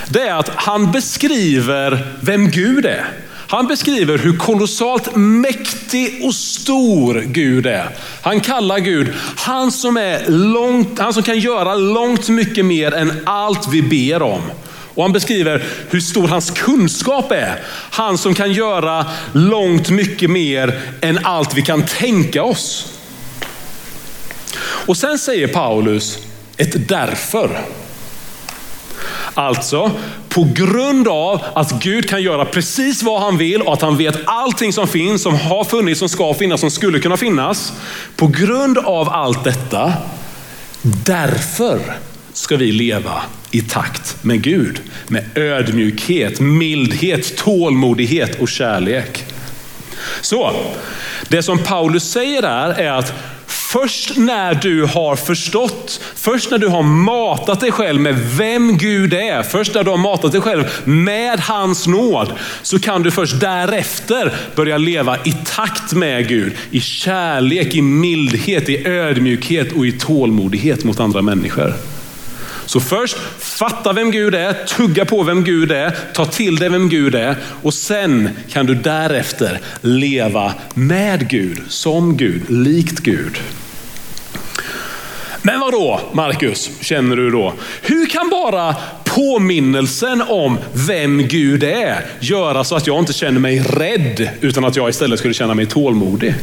det 0.10 0.22
är 0.22 0.34
att 0.34 0.50
han 0.56 0.92
beskriver 0.92 2.14
vem 2.22 2.52
Gud 2.52 2.86
är. 2.86 3.06
Han 3.50 3.68
beskriver 3.68 4.18
hur 4.18 4.38
kolossalt 4.38 5.16
mäktig 5.16 6.22
och 6.24 6.36
stor 6.36 7.24
Gud 7.26 7.66
är. 7.66 7.90
Han 8.22 8.40
kallar 8.40 8.80
Gud 8.80 9.14
han 9.36 9.72
som, 9.72 9.98
är 9.98 10.28
långt, 10.28 11.00
han 11.00 11.14
som 11.14 11.24
kan 11.24 11.40
göra 11.40 11.76
långt 11.76 12.30
mycket 12.30 12.66
mer 12.66 12.94
än 12.94 13.22
allt 13.26 13.68
vi 13.72 13.82
ber 13.82 14.22
om. 14.22 14.42
Och 14.98 15.04
han 15.04 15.14
beskriver 15.14 15.64
hur 15.90 16.00
stor 16.00 16.28
hans 16.28 16.52
kunskap 16.52 17.32
är. 17.32 17.60
Han 17.92 18.18
som 18.18 18.36
kan 18.36 18.52
göra 18.52 19.06
långt 19.32 19.90
mycket 19.90 20.30
mer 20.30 20.80
än 21.02 21.20
allt 21.26 21.54
vi 21.54 21.62
kan 21.62 21.84
tänka 21.86 22.44
oss. 22.44 22.94
Och 24.60 24.98
sen 24.98 25.20
säger 25.20 25.48
Paulus 25.48 26.18
ett 26.58 26.88
därför. 26.88 27.62
Alltså, 29.34 29.92
på 30.30 30.48
grund 30.54 31.08
av 31.08 31.42
att 31.54 31.84
Gud 31.84 32.10
kan 32.10 32.22
göra 32.22 32.46
precis 32.46 33.04
vad 33.04 33.22
han 33.22 33.38
vill 33.38 33.62
och 33.62 33.74
att 33.74 33.82
han 33.82 33.98
vet 33.98 34.16
allting 34.26 34.74
som 34.74 34.88
finns, 34.88 35.22
som 35.22 35.36
har 35.36 35.64
funnits, 35.64 36.00
som 36.00 36.10
ska 36.10 36.34
finnas, 36.34 36.60
som 36.60 36.72
skulle 36.72 37.00
kunna 37.00 37.18
finnas. 37.18 37.74
På 38.16 38.28
grund 38.28 38.78
av 38.78 39.10
allt 39.10 39.44
detta, 39.44 39.94
därför 40.82 41.80
ska 42.34 42.58
vi 42.58 42.72
leva 42.72 43.22
i 43.52 43.62
takt 43.62 44.24
med 44.24 44.42
Gud. 44.42 44.80
Med 45.08 45.26
ödmjukhet, 45.36 46.40
mildhet, 46.40 47.38
tålmodighet 47.38 48.42
och 48.42 48.50
kärlek. 48.50 49.26
Så, 50.22 50.52
det 51.28 51.44
som 51.44 51.58
Paulus 51.58 52.12
säger 52.12 52.42
där 52.42 52.70
är 52.70 52.92
att 52.92 53.14
Först 53.68 54.18
när 54.18 54.54
du 54.54 54.86
har 54.86 55.16
förstått, 55.16 56.02
först 56.16 56.52
när 56.52 56.58
du 56.58 56.68
har 56.68 56.84
matat 56.84 57.60
dig 57.60 57.72
själv 57.72 58.02
med 58.02 58.20
vem 58.38 58.78
Gud 58.78 59.14
är, 59.14 59.44
först 59.44 59.74
när 59.76 59.84
du 59.84 59.90
har 59.90 59.98
matat 59.98 60.32
dig 60.32 60.42
själv 60.42 60.64
med 60.84 61.40
hans 61.40 61.88
nåd, 61.88 62.34
så 62.62 62.80
kan 62.80 63.04
du 63.04 63.12
först 63.12 63.40
därefter 63.40 64.34
börja 64.56 64.78
leva 64.78 65.18
i 65.24 65.36
takt 65.46 65.94
med 65.94 66.28
Gud. 66.28 66.54
I 66.72 66.80
kärlek, 66.80 67.76
i 67.76 67.82
mildhet, 67.82 68.70
i 68.70 68.88
ödmjukhet 68.88 69.72
och 69.72 69.86
i 69.86 69.92
tålmodighet 69.92 70.84
mot 70.84 71.00
andra 71.00 71.22
människor. 71.22 71.74
Så 72.68 72.80
först 72.80 73.18
fatta 73.40 73.94
vem 73.94 74.12
Gud 74.12 74.36
är, 74.36 74.54
tugga 74.54 75.06
på 75.06 75.24
vem 75.24 75.44
Gud 75.44 75.72
är, 75.72 75.98
ta 76.14 76.26
till 76.26 76.56
dig 76.56 76.70
vem 76.70 76.90
Gud 76.90 77.16
är 77.16 77.36
och 77.62 77.74
sen 77.74 78.30
kan 78.50 78.66
du 78.66 78.76
därefter 78.76 79.60
leva 79.82 80.54
med 80.74 81.30
Gud, 81.30 81.62
som 81.68 82.18
Gud, 82.18 82.50
likt 82.50 83.00
Gud. 83.00 83.38
Men 85.42 85.60
vad 85.60 85.72
då, 85.72 86.02
Marcus, 86.14 86.70
känner 86.82 87.16
du 87.16 87.30
då? 87.30 87.54
Hur 87.82 88.06
kan 88.06 88.30
bara 88.30 88.76
påminnelsen 89.04 90.22
om 90.28 90.58
vem 90.88 91.28
Gud 91.28 91.64
är 91.64 92.06
göra 92.20 92.64
så 92.64 92.76
att 92.76 92.88
jag 92.88 93.00
inte 93.00 93.14
känner 93.14 93.40
mig 93.40 93.60
rädd, 93.60 94.30
utan 94.42 94.66
att 94.66 94.76
jag 94.76 94.90
istället 94.90 95.20
skulle 95.20 95.34
känna 95.34 95.54
mig 95.54 95.66
tålmodig? 95.66 96.36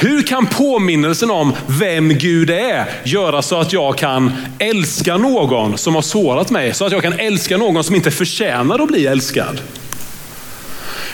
Hur 0.00 0.22
kan 0.22 0.46
påminnelsen 0.46 1.30
om 1.30 1.52
vem 1.66 2.08
Gud 2.08 2.50
är 2.50 2.88
göra 3.04 3.42
så 3.42 3.60
att 3.60 3.72
jag 3.72 3.98
kan 3.98 4.32
älska 4.58 5.16
någon 5.16 5.78
som 5.78 5.94
har 5.94 6.02
sårat 6.02 6.50
mig? 6.50 6.74
Så 6.74 6.84
att 6.84 6.92
jag 6.92 7.02
kan 7.02 7.12
älska 7.12 7.56
någon 7.56 7.84
som 7.84 7.94
inte 7.94 8.10
förtjänar 8.10 8.78
att 8.78 8.88
bli 8.88 9.06
älskad? 9.06 9.60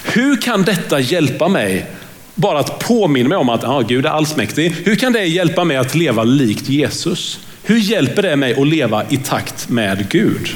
Hur 0.05 0.37
kan 0.37 0.63
detta 0.63 1.01
hjälpa 1.01 1.49
mig? 1.49 1.87
Bara 2.35 2.59
att 2.59 2.79
påminna 2.79 3.29
mig 3.29 3.39
om 3.39 3.49
att 3.49 3.65
ah, 3.65 3.81
Gud 3.81 4.07
är 4.07 4.11
allsmäktig. 4.11 4.75
Hur 4.85 4.97
kan 4.97 5.13
det 5.13 5.25
hjälpa 5.25 5.65
mig 5.65 5.77
att 5.77 5.95
leva 5.95 6.25
likt 6.25 6.69
Jesus? 6.69 7.41
Hur 7.63 7.77
hjälper 7.77 8.23
det 8.23 8.37
mig 8.37 8.55
att 8.61 8.67
leva 8.67 9.05
i 9.11 9.17
takt 9.17 9.69
med 9.69 10.09
Gud? 10.09 10.49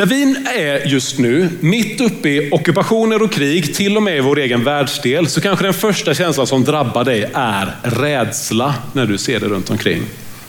Där 0.00 0.06
vi 0.06 0.36
är 0.56 0.86
just 0.86 1.18
nu, 1.18 1.48
mitt 1.60 2.00
uppe 2.00 2.28
i 2.28 2.50
ockupationer 2.50 3.22
och 3.22 3.32
krig, 3.32 3.74
till 3.74 3.96
och 3.96 4.02
med 4.02 4.16
i 4.16 4.20
vår 4.20 4.38
egen 4.38 4.64
världsdel, 4.64 5.26
så 5.26 5.40
kanske 5.40 5.64
den 5.64 5.74
första 5.74 6.14
känslan 6.14 6.46
som 6.46 6.64
drabbar 6.64 7.04
dig 7.04 7.30
är 7.34 7.76
rädsla 7.82 8.74
när 8.92 9.06
du 9.06 9.18
ser 9.18 9.40
det 9.40 9.46
runt 9.46 9.70
omkring. 9.70 10.02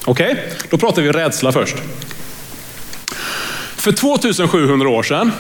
Okej, 0.06 0.32
okay? 0.32 0.44
då 0.70 0.78
pratar 0.78 1.02
vi 1.02 1.12
rädsla 1.12 1.52
först. 1.52 1.76
För 3.76 3.92
2700 3.92 4.90
år 4.90 5.04
sedan, 5.04 5.32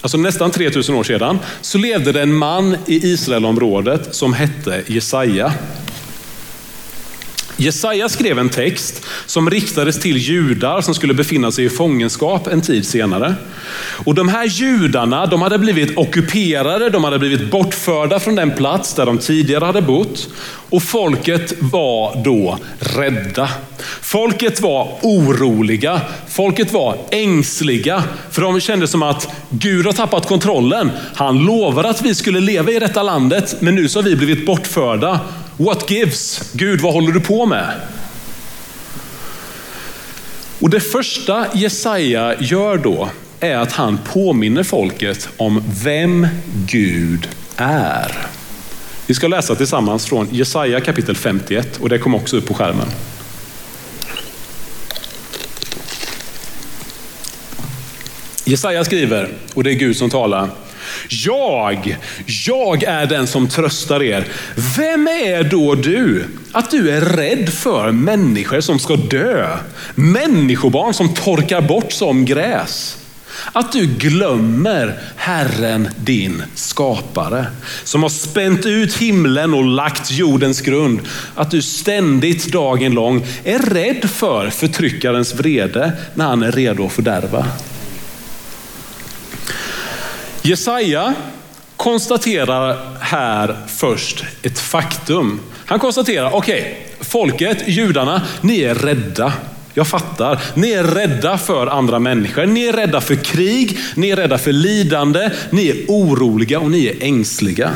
alltså 0.00 0.18
nästan 0.18 0.50
3000 0.50 0.94
år 0.94 1.04
sedan, 1.04 1.38
så 1.60 1.78
levde 1.78 2.12
det 2.12 2.22
en 2.22 2.34
man 2.34 2.76
i 2.86 3.06
Israelområdet 3.12 4.14
som 4.14 4.32
hette 4.32 4.82
Jesaja. 4.86 5.52
Jesaja 7.62 8.08
skrev 8.08 8.38
en 8.38 8.48
text 8.48 9.04
som 9.26 9.50
riktades 9.50 10.00
till 10.00 10.16
judar 10.16 10.80
som 10.80 10.94
skulle 10.94 11.14
befinna 11.14 11.52
sig 11.52 11.64
i 11.64 11.68
fångenskap 11.68 12.46
en 12.46 12.60
tid 12.60 12.86
senare. 12.86 13.34
Och 14.04 14.14
de 14.14 14.28
här 14.28 14.44
judarna, 14.44 15.26
de 15.26 15.42
hade 15.42 15.58
blivit 15.58 15.98
ockuperade, 15.98 16.90
de 16.90 17.04
hade 17.04 17.18
blivit 17.18 17.50
bortförda 17.50 18.20
från 18.20 18.34
den 18.34 18.50
plats 18.50 18.94
där 18.94 19.06
de 19.06 19.18
tidigare 19.18 19.64
hade 19.64 19.82
bott. 19.82 20.28
Och 20.70 20.82
folket 20.82 21.52
var 21.58 22.22
då 22.24 22.58
rädda. 22.78 23.48
Folket 24.00 24.60
var 24.60 24.98
oroliga, 25.02 26.00
folket 26.28 26.72
var 26.72 26.96
ängsliga, 27.10 28.02
för 28.30 28.42
de 28.42 28.60
kände 28.60 28.88
som 28.88 29.02
att 29.02 29.28
Gud 29.50 29.86
har 29.86 29.92
tappat 29.92 30.28
kontrollen. 30.28 30.90
Han 31.14 31.38
lovade 31.38 31.88
att 31.88 32.02
vi 32.02 32.14
skulle 32.14 32.40
leva 32.40 32.70
i 32.70 32.78
detta 32.78 33.02
landet, 33.02 33.56
men 33.60 33.74
nu 33.74 33.88
så 33.88 33.98
har 33.98 34.04
vi 34.04 34.16
blivit 34.16 34.46
bortförda. 34.46 35.20
What 35.64 35.90
gives? 35.90 36.50
Gud, 36.52 36.80
vad 36.80 36.92
håller 36.92 37.12
du 37.12 37.20
på 37.20 37.46
med? 37.46 37.80
Och 40.60 40.70
det 40.70 40.80
första 40.80 41.46
Jesaja 41.54 42.34
gör 42.40 42.76
då 42.76 43.10
är 43.40 43.56
att 43.56 43.72
han 43.72 43.98
påminner 44.12 44.62
folket 44.62 45.28
om 45.36 45.62
vem 45.84 46.26
Gud 46.66 47.28
är. 47.56 48.16
Vi 49.06 49.14
ska 49.14 49.28
läsa 49.28 49.54
tillsammans 49.54 50.06
från 50.06 50.28
Jesaja 50.30 50.80
kapitel 50.80 51.16
51 51.16 51.76
och 51.76 51.88
det 51.88 51.98
kommer 51.98 52.18
också 52.18 52.36
upp 52.36 52.46
på 52.46 52.54
skärmen. 52.54 52.88
Jesaja 58.44 58.84
skriver, 58.84 59.28
och 59.54 59.64
det 59.64 59.70
är 59.70 59.74
Gud 59.74 59.96
som 59.96 60.10
talar. 60.10 60.50
Jag, 61.08 61.96
jag 62.46 62.82
är 62.82 63.06
den 63.06 63.26
som 63.26 63.48
tröstar 63.48 64.02
er. 64.02 64.26
Vem 64.76 65.08
är 65.08 65.44
då 65.44 65.74
du? 65.74 66.24
Att 66.52 66.70
du 66.70 66.90
är 66.90 67.00
rädd 67.00 67.48
för 67.48 67.92
människor 67.92 68.60
som 68.60 68.78
ska 68.78 68.96
dö. 68.96 69.58
Människobarn 69.94 70.94
som 70.94 71.14
torkar 71.14 71.60
bort 71.60 71.92
som 71.92 72.24
gräs. 72.24 72.98
Att 73.52 73.72
du 73.72 73.86
glömmer 73.86 74.98
Herren 75.16 75.88
din 75.96 76.42
skapare 76.54 77.46
som 77.84 78.02
har 78.02 78.10
spänt 78.10 78.66
ut 78.66 78.94
himlen 78.94 79.54
och 79.54 79.64
lagt 79.64 80.10
jordens 80.10 80.60
grund. 80.60 81.00
Att 81.34 81.50
du 81.50 81.62
ständigt 81.62 82.52
dagen 82.52 82.92
lång 82.92 83.26
är 83.44 83.58
rädd 83.58 84.10
för 84.10 84.50
förtryckarens 84.50 85.34
vrede 85.34 85.92
när 86.14 86.24
han 86.24 86.42
är 86.42 86.52
redo 86.52 86.86
att 86.86 86.92
fördärva. 86.92 87.46
Jesaja 90.42 91.14
konstaterar 91.76 92.78
här 93.00 93.56
först 93.66 94.24
ett 94.42 94.58
faktum. 94.58 95.40
Han 95.66 95.78
konstaterar, 95.78 96.34
okej, 96.34 96.60
okay, 96.60 97.04
folket, 97.04 97.58
judarna, 97.66 98.22
ni 98.40 98.60
är 98.60 98.74
rädda. 98.74 99.32
Jag 99.74 99.86
fattar. 99.86 100.40
Ni 100.54 100.72
är 100.72 100.84
rädda 100.84 101.38
för 101.38 101.66
andra 101.66 101.98
människor. 101.98 102.46
Ni 102.46 102.66
är 102.66 102.72
rädda 102.72 103.00
för 103.00 103.14
krig. 103.14 103.78
Ni 103.94 104.10
är 104.10 104.16
rädda 104.16 104.38
för 104.38 104.52
lidande. 104.52 105.30
Ni 105.50 105.68
är 105.68 105.76
oroliga 105.88 106.60
och 106.60 106.70
ni 106.70 106.86
är 106.86 106.96
ängsliga. 107.00 107.70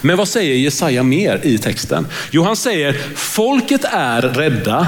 Men 0.00 0.16
vad 0.16 0.28
säger 0.28 0.54
Jesaja 0.54 1.02
mer 1.02 1.40
i 1.42 1.58
texten? 1.58 2.06
Jo, 2.30 2.42
han 2.42 2.56
säger 2.56 3.00
folket 3.14 3.84
är 3.84 4.22
rädda 4.22 4.86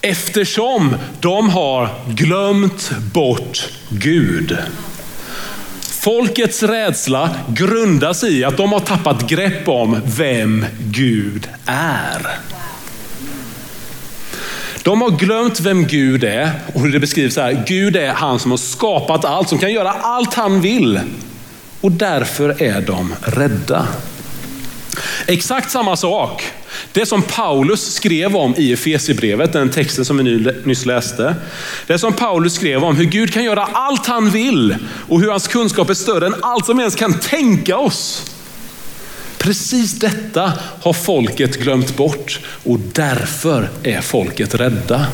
eftersom 0.00 0.96
de 1.20 1.50
har 1.50 1.88
glömt 2.08 2.90
bort 3.12 3.68
Gud. 3.88 4.56
Folkets 6.02 6.62
rädsla 6.62 7.30
grundas 7.48 8.24
i 8.24 8.44
att 8.44 8.56
de 8.56 8.72
har 8.72 8.80
tappat 8.80 9.28
grepp 9.28 9.68
om 9.68 10.00
vem 10.04 10.66
Gud 10.80 11.48
är. 11.66 12.26
De 14.82 15.00
har 15.00 15.10
glömt 15.10 15.60
vem 15.60 15.86
Gud 15.86 16.24
är 16.24 16.50
och 16.74 16.80
hur 16.80 16.92
det 16.92 17.00
beskrivs 17.00 17.36
här. 17.36 17.64
Gud 17.66 17.96
är 17.96 18.12
han 18.12 18.38
som 18.38 18.50
har 18.50 18.58
skapat 18.58 19.24
allt, 19.24 19.48
som 19.48 19.58
kan 19.58 19.72
göra 19.72 19.92
allt 19.92 20.34
han 20.34 20.60
vill. 20.60 21.00
Och 21.80 21.92
därför 21.92 22.62
är 22.62 22.80
de 22.80 23.14
rädda. 23.22 23.86
Exakt 25.26 25.70
samma 25.70 25.96
sak. 25.96 26.52
Det 26.92 27.06
som 27.06 27.22
Paulus 27.22 27.94
skrev 27.94 28.36
om 28.36 28.54
i 28.56 28.72
Efesierbrevet, 28.72 29.52
den 29.52 29.70
texten 29.70 30.04
som 30.04 30.16
vi 30.16 30.52
nyss 30.64 30.86
läste. 30.86 31.34
Det 31.86 31.98
som 31.98 32.12
Paulus 32.12 32.54
skrev 32.54 32.84
om 32.84 32.96
hur 32.96 33.04
Gud 33.04 33.32
kan 33.32 33.44
göra 33.44 33.64
allt 33.72 34.06
han 34.06 34.30
vill 34.30 34.76
och 35.08 35.20
hur 35.20 35.30
hans 35.30 35.48
kunskap 35.48 35.90
är 35.90 35.94
större 35.94 36.26
än 36.26 36.34
allt 36.42 36.66
som 36.66 36.78
ens 36.78 36.94
kan 36.94 37.18
tänka 37.18 37.76
oss. 37.76 38.32
Precis 39.38 39.98
detta 39.98 40.52
har 40.82 40.92
folket 40.92 41.56
glömt 41.56 41.96
bort 41.96 42.40
och 42.64 42.78
därför 42.78 43.68
är 43.82 44.00
folket 44.00 44.54
rädda. 44.54 45.06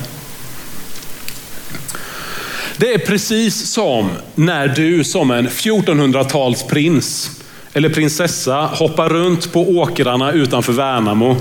Det 2.76 2.94
är 2.94 2.98
precis 2.98 3.70
som 3.70 4.10
när 4.34 4.68
du 4.68 5.04
som 5.04 5.30
en 5.30 5.48
1400-talsprins 5.48 7.37
eller 7.78 7.88
prinsessa 7.88 8.54
hoppar 8.54 9.08
runt 9.08 9.52
på 9.52 9.70
åkrarna 9.70 10.32
utanför 10.32 10.72
Värnamo. 10.72 11.36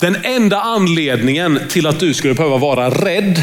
Den 0.00 0.16
enda 0.22 0.60
anledningen 0.60 1.60
till 1.68 1.86
att 1.86 2.00
du 2.00 2.14
skulle 2.14 2.34
behöva 2.34 2.56
vara 2.56 2.90
rädd, 2.90 3.42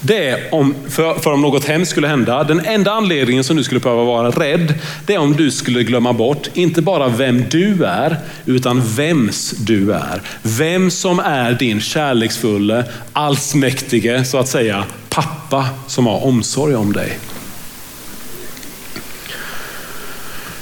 det 0.00 0.28
är 0.28 0.54
om, 0.54 0.74
för, 0.88 1.14
för 1.14 1.32
om 1.32 1.42
något 1.42 1.64
hemskt 1.64 1.90
skulle 1.90 2.08
hända. 2.08 2.44
Den 2.44 2.60
enda 2.66 2.92
anledningen 2.92 3.44
som 3.44 3.56
du 3.56 3.64
skulle 3.64 3.80
behöva 3.80 4.04
vara 4.04 4.30
rädd, 4.30 4.74
det 5.06 5.14
är 5.14 5.18
om 5.18 5.36
du 5.36 5.50
skulle 5.50 5.82
glömma 5.82 6.12
bort, 6.12 6.48
inte 6.54 6.82
bara 6.82 7.08
vem 7.08 7.44
du 7.50 7.84
är, 7.84 8.16
utan 8.46 8.82
vems 8.84 9.50
du 9.50 9.92
är. 9.92 10.22
Vem 10.42 10.90
som 10.90 11.18
är 11.18 11.52
din 11.52 11.80
kärleksfulle, 11.80 12.84
allsmäktige, 13.12 14.24
så 14.24 14.38
att 14.38 14.48
säga, 14.48 14.84
pappa 15.08 15.66
som 15.86 16.06
har 16.06 16.24
omsorg 16.24 16.74
om 16.74 16.92
dig. 16.92 17.18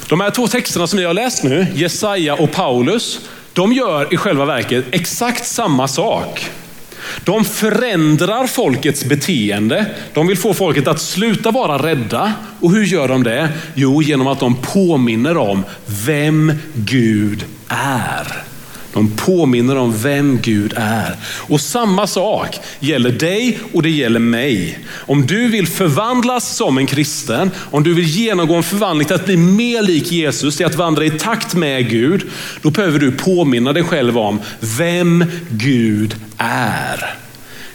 De 0.08 0.20
här 0.20 0.30
två 0.30 0.46
texterna 0.46 0.86
som 0.86 0.98
vi 0.98 1.04
har 1.04 1.14
läst 1.14 1.44
nu, 1.44 1.66
Jesaja 1.74 2.34
och 2.34 2.52
Paulus, 2.52 3.20
de 3.52 3.72
gör 3.72 4.14
i 4.14 4.16
själva 4.16 4.44
verket 4.44 4.84
exakt 4.90 5.46
samma 5.46 5.88
sak. 5.88 6.50
De 7.24 7.44
förändrar 7.44 8.46
folkets 8.46 9.04
beteende. 9.04 9.86
De 10.14 10.26
vill 10.26 10.38
få 10.38 10.54
folket 10.54 10.88
att 10.88 11.00
sluta 11.00 11.50
vara 11.50 11.86
rädda. 11.86 12.32
Och 12.60 12.72
hur 12.72 12.84
gör 12.84 13.08
de 13.08 13.22
det? 13.22 13.48
Jo, 13.74 14.02
genom 14.02 14.26
att 14.26 14.40
de 14.40 14.54
påminner 14.54 15.36
om 15.36 15.64
vem 15.86 16.52
Gud 16.74 17.44
är. 17.68 18.42
De 18.92 19.10
påminner 19.16 19.76
om 19.76 19.98
vem 19.98 20.38
Gud 20.42 20.72
är. 20.76 21.16
Och 21.22 21.60
samma 21.60 22.06
sak 22.06 22.58
gäller 22.80 23.10
dig 23.10 23.58
och 23.72 23.82
det 23.82 23.90
gäller 23.90 24.20
mig. 24.20 24.78
Om 24.90 25.26
du 25.26 25.48
vill 25.48 25.66
förvandlas 25.66 26.56
som 26.56 26.78
en 26.78 26.86
kristen, 26.86 27.50
om 27.70 27.82
du 27.82 27.94
vill 27.94 28.04
genomgå 28.04 28.54
en 28.54 28.62
förvandling 28.62 29.06
till 29.06 29.16
att 29.16 29.24
bli 29.24 29.36
mer 29.36 29.82
lik 29.82 30.12
Jesus, 30.12 30.56
till 30.56 30.66
att 30.66 30.74
vandra 30.74 31.04
i 31.04 31.10
takt 31.10 31.54
med 31.54 31.90
Gud, 31.90 32.22
då 32.62 32.70
behöver 32.70 32.98
du 32.98 33.12
påminna 33.12 33.72
dig 33.72 33.82
själv 33.82 34.18
om 34.18 34.40
vem 34.60 35.24
Gud 35.50 36.16
är. 36.38 37.14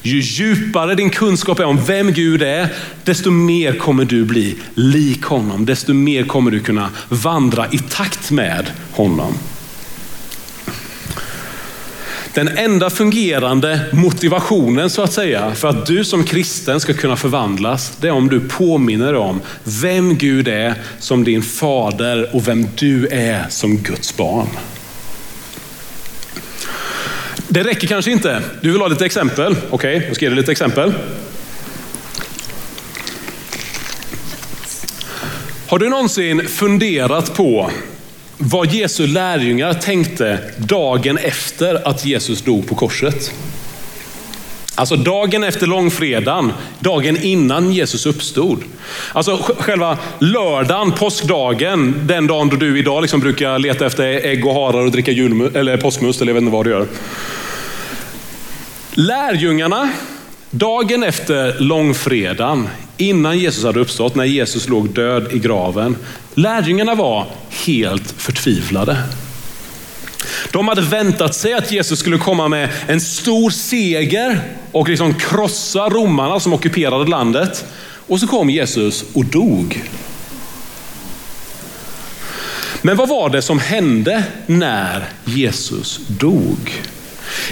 Ju 0.05 0.19
djupare 0.19 0.95
din 0.95 1.09
kunskap 1.09 1.59
är 1.59 1.65
om 1.65 1.85
vem 1.85 2.13
Gud 2.13 2.41
är, 2.41 2.67
desto 3.03 3.31
mer 3.31 3.73
kommer 3.73 4.05
du 4.05 4.25
bli 4.25 4.55
lik 4.75 5.23
honom. 5.23 5.65
Desto 5.65 5.93
mer 5.93 6.23
kommer 6.23 6.51
du 6.51 6.59
kunna 6.59 6.89
vandra 7.09 7.67
i 7.71 7.77
takt 7.77 8.31
med 8.31 8.65
honom. 8.91 9.33
Den 12.33 12.47
enda 12.47 12.89
fungerande 12.89 13.81
motivationen 13.91 14.89
så 14.89 15.01
att 15.01 15.13
säga 15.13 15.55
för 15.55 15.67
att 15.67 15.85
du 15.85 16.05
som 16.05 16.23
kristen 16.23 16.79
ska 16.79 16.93
kunna 16.93 17.15
förvandlas, 17.15 17.97
det 18.01 18.07
är 18.07 18.11
om 18.11 18.29
du 18.29 18.39
påminner 18.39 19.15
om 19.15 19.41
vem 19.63 20.17
Gud 20.17 20.47
är 20.47 20.73
som 20.99 21.23
din 21.23 21.41
fader 21.41 22.35
och 22.35 22.47
vem 22.47 22.67
du 22.75 23.07
är 23.07 23.45
som 23.49 23.77
Guds 23.77 24.17
barn. 24.17 24.47
Det 27.47 27.63
räcker 27.63 27.87
kanske 27.87 28.11
inte. 28.11 28.41
Du 28.61 28.71
vill 28.71 28.81
ha 28.81 28.87
lite 28.87 29.05
exempel? 29.05 29.55
Okej, 29.69 29.97
okay, 29.97 30.07
jag 30.07 30.15
ska 30.15 30.25
ge 30.25 30.29
dig 30.29 30.37
lite 30.37 30.51
exempel. 30.51 30.93
Har 35.67 35.79
du 35.79 35.89
någonsin 35.89 36.47
funderat 36.47 37.35
på 37.35 37.71
vad 38.45 38.71
Jesu 38.71 39.07
lärjungar 39.07 39.73
tänkte 39.73 40.39
dagen 40.57 41.17
efter 41.17 41.87
att 41.87 42.05
Jesus 42.05 42.41
dog 42.41 42.67
på 42.67 42.75
korset. 42.75 43.31
Alltså 44.75 44.95
dagen 44.95 45.43
efter 45.43 45.67
långfredagen, 45.67 46.53
dagen 46.79 47.17
innan 47.17 47.73
Jesus 47.73 48.05
uppstod. 48.05 48.63
Alltså 49.13 49.55
själva 49.59 49.97
lördagen, 50.19 50.91
påskdagen, 50.91 51.95
den 52.03 52.27
dagen 52.27 52.49
då 52.49 52.55
du 52.55 52.79
idag 52.79 53.01
liksom 53.01 53.19
brukar 53.19 53.59
leta 53.59 53.85
efter 53.85 54.03
ägg 54.03 54.45
och 54.45 54.53
harar 54.53 54.85
och 54.85 54.91
dricka 54.91 55.11
julmust, 55.11 55.55
eller 55.55 55.77
påskmust, 55.77 56.21
eller 56.21 56.29
jag 56.29 56.33
vet 56.33 56.41
inte 56.41 56.53
vad 56.53 56.65
du 56.65 56.71
gör. 56.71 56.87
Lärjungarna, 58.91 59.89
dagen 60.49 61.03
efter 61.03 61.59
långfredagen, 61.59 62.69
innan 62.97 63.39
Jesus 63.39 63.63
hade 63.63 63.79
uppstått, 63.79 64.15
när 64.15 64.25
Jesus 64.25 64.69
låg 64.69 64.89
död 64.89 65.27
i 65.31 65.39
graven. 65.39 65.95
Lärjungarna 66.33 66.95
var 66.95 67.27
helt 67.65 68.11
förtvivlade. 68.11 68.97
De 70.51 70.67
hade 70.67 70.81
väntat 70.81 71.35
sig 71.35 71.53
att 71.53 71.71
Jesus 71.71 71.99
skulle 71.99 72.17
komma 72.17 72.47
med 72.47 72.69
en 72.87 73.01
stor 73.01 73.49
seger 73.49 74.41
och 74.71 74.89
liksom 74.89 75.13
krossa 75.13 75.89
romarna 75.89 76.39
som 76.39 76.53
ockuperade 76.53 77.09
landet. 77.09 77.65
Och 78.07 78.19
så 78.19 78.27
kom 78.27 78.49
Jesus 78.49 79.05
och 79.13 79.25
dog. 79.25 79.83
Men 82.81 82.97
vad 82.97 83.09
var 83.09 83.29
det 83.29 83.41
som 83.41 83.59
hände 83.59 84.23
när 84.45 85.09
Jesus 85.25 85.99
dog? 86.07 86.83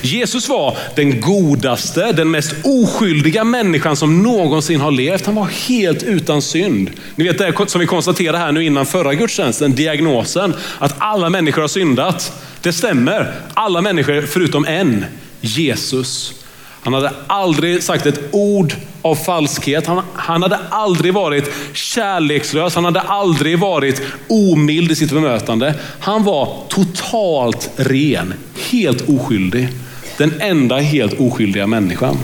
Jesus 0.02 0.50
var 0.50 0.78
den 0.96 1.22
godaste, 1.22 2.12
den 2.12 2.32
mest 2.32 2.54
oskyldiga 2.64 3.44
människan 3.44 3.96
som 3.96 4.24
någonsin 4.24 4.82
har 4.82 4.92
levt. 4.92 5.26
Han 5.26 5.36
var 5.36 5.46
helt 5.46 6.04
utan 6.04 6.42
synd. 6.42 6.92
Ni 7.16 7.24
vet 7.24 7.38
det 7.38 7.54
som 7.68 7.82
vi 7.82 7.88
konstaterade 7.88 8.38
här 8.38 8.52
nu 8.52 8.66
innan 8.66 8.86
förra 8.86 9.14
gudstjänsten, 9.14 9.76
diagnosen 9.76 10.54
att 10.80 10.96
alla 10.98 11.30
människor 11.30 11.62
har 11.62 11.70
syndat. 11.70 12.32
Det 12.62 12.74
stämmer, 12.74 13.34
alla 13.54 13.82
människor 13.82 14.22
förutom 14.22 14.66
en, 14.66 15.06
Jesus. 15.42 16.34
Han 16.82 16.94
hade 16.94 17.12
aldrig 17.28 17.84
sagt 17.84 18.06
ett 18.06 18.20
ord 18.32 18.74
av 19.02 19.16
falskhet. 19.16 19.88
Han, 19.88 20.04
han, 20.14 20.42
hade 20.42 20.60
aldrig 20.70 21.14
varit 21.14 21.52
kärlekslös. 21.74 22.76
Han 22.76 22.86
hade 22.86 23.02
aldrig 23.02 23.60
varit 23.60 24.02
omild 24.28 24.92
i 24.92 24.96
sitt 24.96 25.12
bemötande. 25.12 25.76
Han 26.00 26.24
var 26.24 26.58
totalt 26.70 27.70
ren, 27.76 28.34
helt 28.72 29.10
oskyldig. 29.10 29.70
Den 30.18 30.42
enda 30.42 30.78
helt 30.78 31.20
oskyldiga 31.20 31.68
människan. 31.68 32.18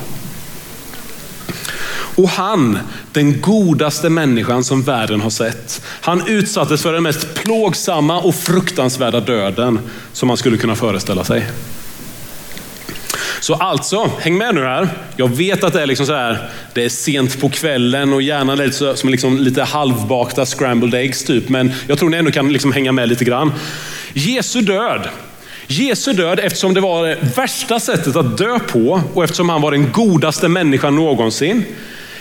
Och 2.18 2.30
han, 2.30 2.80
den 3.12 3.42
godaste 3.42 4.10
människan 4.10 4.64
som 4.64 4.82
världen 4.82 5.22
har 5.22 5.30
sett, 5.30 5.82
han 6.02 6.28
utsattes 6.28 6.82
för 6.82 6.94
den 6.94 7.04
mest 7.04 7.34
plågsamma 7.34 8.20
och 8.20 8.36
fruktansvärda 8.36 9.20
döden 9.20 9.80
som 10.14 10.28
man 10.28 10.38
skulle 10.38 10.58
kunna 10.58 10.76
föreställa 10.76 11.24
sig. 11.24 11.46
Så 13.40 13.54
alltså, 13.54 14.12
häng 14.20 14.38
med 14.38 14.56
nu 14.56 14.64
här. 14.64 14.90
Jag 15.16 15.36
vet 15.36 15.64
att 15.64 15.74
det 15.74 15.82
är 15.82 15.86
liksom 15.86 16.06
så 16.06 16.14
här, 16.14 16.50
det 16.74 16.86
är 16.86 16.90
sent 16.90 17.42
på 17.42 17.50
kvällen 17.50 18.14
och 18.14 18.22
hjärnan 18.22 18.60
är 18.60 18.96
som 18.96 19.10
liksom 19.10 19.38
lite 19.38 19.64
halvbakta 19.64 20.46
scrambled 20.46 20.94
eggs 20.94 21.24
typ. 21.24 21.50
Men 21.50 21.72
jag 21.88 22.00
tror 22.00 22.10
ni 22.10 22.18
ändå 22.18 22.32
kan 22.32 22.54
liksom 22.54 22.72
hänga 22.72 22.92
med 22.92 23.10
lite 23.10 23.26
grann. 23.26 23.52
Jesu 24.14 24.62
död. 24.62 25.10
Jesu 25.68 26.14
död, 26.14 26.40
eftersom 26.40 26.74
det 26.74 26.82
var 26.82 27.08
det 27.08 27.18
värsta 27.38 27.80
sättet 27.80 28.16
att 28.16 28.38
dö 28.38 28.60
på 28.60 29.02
och 29.14 29.24
eftersom 29.24 29.50
han 29.50 29.62
var 29.62 29.72
den 29.72 29.92
godaste 29.92 30.48
människan 30.48 30.96
någonsin. 30.96 31.64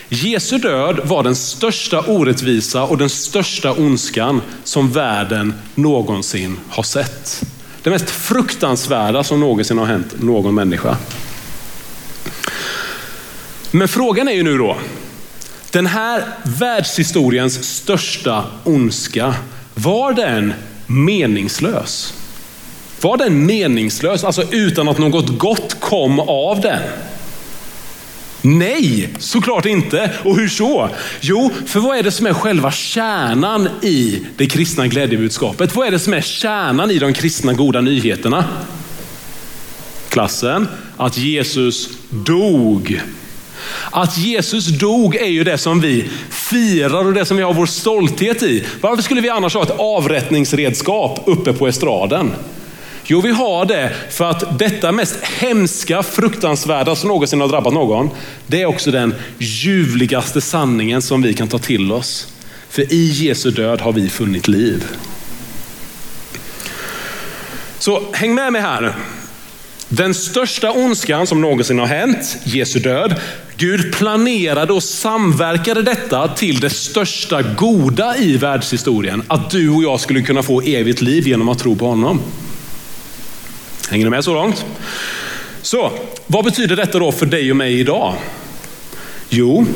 Jesu 0.08 0.58
död 0.58 1.00
var 1.04 1.22
den 1.22 1.36
största 1.36 2.00
orättvisa 2.00 2.82
och 2.82 2.98
den 2.98 3.08
största 3.08 3.72
ondskan 3.72 4.42
som 4.64 4.92
världen 4.92 5.54
någonsin 5.74 6.58
har 6.68 6.82
sett. 6.82 7.42
Det 7.86 7.90
mest 7.90 8.10
fruktansvärda 8.10 9.24
som 9.24 9.40
någonsin 9.40 9.78
har 9.78 9.86
hänt 9.86 10.22
någon 10.22 10.54
människa. 10.54 10.96
Men 13.70 13.88
frågan 13.88 14.28
är 14.28 14.32
ju 14.32 14.42
nu 14.42 14.58
då, 14.58 14.76
den 15.70 15.86
här 15.86 16.24
världshistoriens 16.44 17.64
största 17.64 18.44
ondska, 18.64 19.34
var 19.74 20.12
den 20.12 20.52
meningslös? 20.86 22.14
Var 23.00 23.16
den 23.16 23.46
meningslös, 23.46 24.24
alltså 24.24 24.42
utan 24.50 24.88
att 24.88 24.98
något 24.98 25.38
gott 25.38 25.80
kom 25.80 26.20
av 26.20 26.60
den? 26.60 26.82
Nej, 28.46 29.08
såklart 29.18 29.66
inte. 29.66 30.12
Och 30.24 30.36
hur 30.36 30.48
så? 30.48 30.90
Jo, 31.20 31.50
för 31.66 31.80
vad 31.80 31.98
är 31.98 32.02
det 32.02 32.10
som 32.10 32.26
är 32.26 32.34
själva 32.34 32.70
kärnan 32.70 33.68
i 33.82 34.22
det 34.36 34.46
kristna 34.46 34.86
glädjebudskapet? 34.86 35.76
Vad 35.76 35.86
är 35.86 35.90
det 35.90 35.98
som 35.98 36.14
är 36.14 36.20
kärnan 36.20 36.90
i 36.90 36.98
de 36.98 37.12
kristna 37.12 37.52
goda 37.52 37.80
nyheterna? 37.80 38.44
Klassen, 40.08 40.68
att 40.96 41.18
Jesus 41.18 41.88
dog. 42.10 43.00
Att 43.90 44.18
Jesus 44.18 44.66
dog 44.66 45.16
är 45.16 45.28
ju 45.28 45.44
det 45.44 45.58
som 45.58 45.80
vi 45.80 46.04
firar 46.30 47.06
och 47.06 47.14
det 47.14 47.24
som 47.24 47.36
vi 47.36 47.42
har 47.42 47.54
vår 47.54 47.66
stolthet 47.66 48.42
i. 48.42 48.64
Varför 48.80 49.02
skulle 49.02 49.20
vi 49.20 49.30
annars 49.30 49.54
ha 49.54 49.62
ett 49.62 49.78
avrättningsredskap 49.78 51.22
uppe 51.26 51.52
på 51.52 51.66
estraden? 51.66 52.32
Jo, 53.08 53.20
vi 53.20 53.30
har 53.30 53.64
det 53.64 53.92
för 54.10 54.30
att 54.30 54.58
detta 54.58 54.92
mest 54.92 55.16
hemska, 55.22 56.02
fruktansvärda 56.02 56.96
som 56.96 57.08
någonsin 57.08 57.40
har 57.40 57.48
drabbat 57.48 57.72
någon, 57.72 58.10
det 58.46 58.62
är 58.62 58.66
också 58.66 58.90
den 58.90 59.14
ljuvligaste 59.38 60.40
sanningen 60.40 61.02
som 61.02 61.22
vi 61.22 61.34
kan 61.34 61.48
ta 61.48 61.58
till 61.58 61.92
oss. 61.92 62.28
För 62.68 62.92
i 62.92 63.06
Jesu 63.06 63.50
död 63.50 63.80
har 63.80 63.92
vi 63.92 64.08
funnit 64.08 64.48
liv. 64.48 64.84
Så 67.78 68.02
häng 68.12 68.34
med 68.34 68.52
mig 68.52 68.62
här. 68.62 68.94
Den 69.88 70.14
största 70.14 70.72
ondskan 70.72 71.26
som 71.26 71.40
någonsin 71.40 71.78
har 71.78 71.86
hänt, 71.86 72.36
Jesu 72.44 72.78
död. 72.78 73.14
Gud 73.56 73.92
planerade 73.92 74.72
och 74.72 74.82
samverkade 74.82 75.82
detta 75.82 76.28
till 76.28 76.60
det 76.60 76.70
största 76.70 77.42
goda 77.42 78.16
i 78.16 78.36
världshistorien. 78.36 79.22
Att 79.26 79.50
du 79.50 79.70
och 79.70 79.82
jag 79.82 80.00
skulle 80.00 80.22
kunna 80.22 80.42
få 80.42 80.60
evigt 80.60 81.00
liv 81.00 81.28
genom 81.28 81.48
att 81.48 81.58
tro 81.58 81.76
på 81.76 81.86
honom. 81.86 82.20
Hänger 83.90 84.04
ni 84.04 84.10
med 84.10 84.24
så 84.24 84.34
långt? 84.34 84.64
Så, 85.62 85.92
vad 86.26 86.44
betyder 86.44 86.76
detta 86.76 86.98
då 86.98 87.12
för 87.12 87.26
dig 87.26 87.50
och 87.50 87.56
mig 87.56 87.80
idag? 87.80 88.14
Jo, 89.28 89.66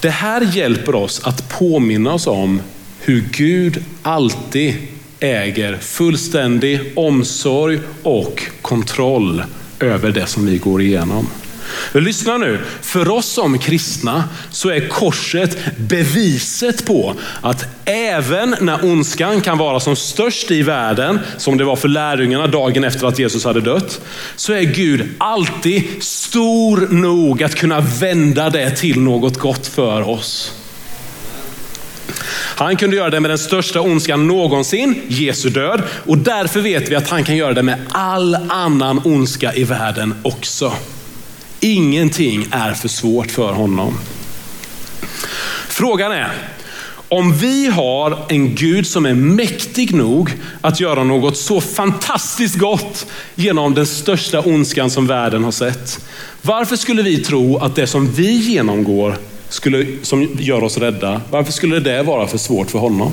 det 0.00 0.10
här 0.10 0.40
hjälper 0.40 0.94
oss 0.94 1.20
att 1.24 1.48
påminna 1.48 2.12
oss 2.12 2.26
om 2.26 2.60
hur 3.00 3.24
Gud 3.32 3.84
alltid 4.02 4.74
äger 5.20 5.76
fullständig 5.76 6.80
omsorg 6.96 7.78
och 8.02 8.42
kontroll 8.62 9.42
över 9.80 10.12
det 10.12 10.26
som 10.26 10.46
vi 10.46 10.58
går 10.58 10.82
igenom. 10.82 11.26
Lyssna 11.92 12.38
nu, 12.38 12.58
för 12.82 13.10
oss 13.10 13.26
som 13.26 13.58
kristna 13.58 14.24
så 14.50 14.70
är 14.70 14.88
korset 14.88 15.58
beviset 15.76 16.86
på 16.86 17.14
att 17.40 17.66
även 17.84 18.56
när 18.60 18.84
ondskan 18.84 19.40
kan 19.40 19.58
vara 19.58 19.80
som 19.80 19.96
störst 19.96 20.50
i 20.50 20.62
världen, 20.62 21.20
som 21.38 21.58
det 21.58 21.64
var 21.64 21.76
för 21.76 21.88
lärjungarna 21.88 22.46
dagen 22.46 22.84
efter 22.84 23.06
att 23.06 23.18
Jesus 23.18 23.44
hade 23.44 23.60
dött, 23.60 24.00
så 24.36 24.52
är 24.52 24.62
Gud 24.62 25.08
alltid 25.18 25.84
stor 26.00 26.88
nog 26.90 27.42
att 27.42 27.54
kunna 27.54 27.80
vända 27.80 28.50
det 28.50 28.70
till 28.70 29.00
något 29.00 29.38
gott 29.38 29.66
för 29.66 30.08
oss. 30.08 30.52
Han 32.56 32.76
kunde 32.76 32.96
göra 32.96 33.10
det 33.10 33.20
med 33.20 33.30
den 33.30 33.38
största 33.38 33.80
ondskan 33.80 34.26
någonsin, 34.26 35.02
Jesu 35.08 35.50
död. 35.50 35.82
Och 36.06 36.18
därför 36.18 36.60
vet 36.60 36.88
vi 36.88 36.94
att 36.94 37.08
han 37.08 37.24
kan 37.24 37.36
göra 37.36 37.52
det 37.52 37.62
med 37.62 37.78
all 37.90 38.34
annan 38.48 39.00
ondska 39.04 39.54
i 39.54 39.64
världen 39.64 40.14
också. 40.22 40.72
Ingenting 41.64 42.46
är 42.50 42.74
för 42.74 42.88
svårt 42.88 43.30
för 43.30 43.52
honom. 43.52 43.94
Frågan 45.68 46.12
är, 46.12 46.32
om 47.08 47.32
vi 47.32 47.66
har 47.66 48.18
en 48.28 48.54
Gud 48.54 48.86
som 48.86 49.06
är 49.06 49.14
mäktig 49.14 49.94
nog 49.94 50.30
att 50.60 50.80
göra 50.80 51.04
något 51.04 51.36
så 51.36 51.60
fantastiskt 51.60 52.58
gott 52.58 53.06
genom 53.34 53.74
den 53.74 53.86
största 53.86 54.40
ondskan 54.40 54.90
som 54.90 55.06
världen 55.06 55.44
har 55.44 55.50
sett. 55.50 56.04
Varför 56.42 56.76
skulle 56.76 57.02
vi 57.02 57.18
tro 57.18 57.58
att 57.58 57.76
det 57.76 57.86
som 57.86 58.12
vi 58.12 58.36
genomgår 58.36 59.16
skulle, 59.48 59.86
som 60.02 60.28
gör 60.38 60.64
oss 60.64 60.78
rädda, 60.78 61.20
varför 61.30 61.52
skulle 61.52 61.80
det 61.80 62.02
vara 62.02 62.26
för 62.26 62.38
svårt 62.38 62.70
för 62.70 62.78
honom? 62.78 63.12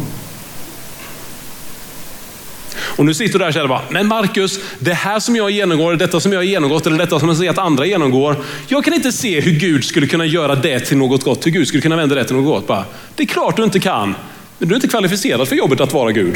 Och 3.02 3.06
nu 3.06 3.14
sitter 3.14 3.34
du 3.34 3.40
där 3.40 3.48
och 3.48 3.54
känner 3.54 3.68
bara, 3.68 3.82
men 3.90 4.08
Markus, 4.08 4.60
det 4.80 4.94
här 4.94 5.20
som 5.20 5.36
jag 5.36 5.52
genomgår, 5.52 5.96
detta 5.96 6.20
som 6.20 6.32
jag 6.32 6.40
har 6.40 6.44
genomgått 6.44 6.88
eller 6.88 6.98
detta 6.98 7.20
som 7.20 7.28
jag 7.28 7.38
ser 7.38 7.50
att 7.50 7.58
andra 7.58 7.86
genomgår. 7.86 8.36
Jag 8.68 8.86
kan 8.86 8.94
inte 8.94 9.12
se 9.12 9.40
hur 9.40 9.52
Gud 9.52 9.84
skulle 9.84 10.08
kunna 10.08 10.26
göra 10.26 10.56
det 10.56 10.80
till 10.80 10.98
något 10.98 11.24
gott, 11.24 11.46
hur 11.46 11.52
Gud 11.52 11.68
skulle 11.68 11.82
kunna 11.82 11.96
vända 11.96 12.16
det 12.16 12.24
till 12.24 12.36
något 12.36 12.46
gott. 12.46 12.68
Bara, 12.68 12.86
det 13.16 13.24
är 13.24 13.28
klart 13.28 13.58
du 13.58 13.64
inte 13.64 13.80
kan, 13.80 14.16
men 14.58 14.68
du 14.70 14.74
är 14.74 14.78
inte 14.78 14.88
kvalificerad 14.88 15.48
för 15.48 15.56
jobbet 15.56 15.80
att 15.80 15.94
vara 15.94 16.12
Gud. 16.12 16.36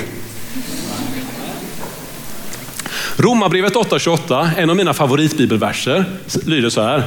Romarbrevet 3.16 3.74
8.28, 3.74 4.50
en 4.58 4.70
av 4.70 4.76
mina 4.76 4.94
favoritbibelverser, 4.94 6.06
lyder 6.46 6.70
så 6.70 6.82
här. 6.82 7.04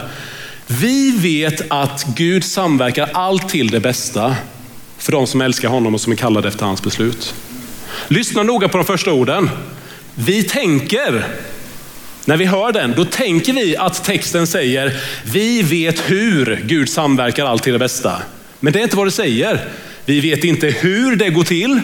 Vi 0.67 1.11
vet 1.11 1.71
att 1.71 2.07
Gud 2.17 2.45
samverkar 2.45 3.11
allt 3.13 3.49
till 3.49 3.69
det 3.69 3.81
bästa 3.81 4.37
för 4.99 5.13
de 5.13 5.27
som 5.27 5.41
älskar 5.41 5.69
honom 5.69 5.95
och 5.95 6.01
som 6.01 6.13
är 6.13 6.17
kallade 6.17 6.49
efter 6.49 6.67
hans 6.67 6.83
beslut. 6.83 7.35
Lyssna 8.09 8.43
noga 8.43 8.69
på 8.69 8.77
de 8.77 8.87
första 8.87 9.13
orden. 9.13 9.51
Vi 10.15 10.43
tänker, 10.43 11.25
när 12.25 12.37
vi 12.37 12.45
hör 12.45 12.73
den, 12.73 12.95
då 12.97 13.05
tänker 13.05 13.53
vi 13.53 13.77
att 13.77 14.05
texten 14.05 14.47
säger, 14.47 14.97
vi 15.25 15.63
vet 15.63 16.11
hur 16.11 16.63
Gud 16.65 16.89
samverkar 16.89 17.47
allt 17.47 17.63
till 17.63 17.73
det 17.73 17.79
bästa. 17.79 18.23
Men 18.61 18.73
det 18.73 18.79
är 18.79 18.83
inte 18.83 18.97
vad 18.97 19.07
det 19.07 19.11
säger. 19.11 19.69
Vi 20.05 20.21
vet 20.21 20.45
inte 20.45 20.67
hur 20.67 21.17
det 21.17 21.31
går 21.31 21.45
till, 21.45 21.81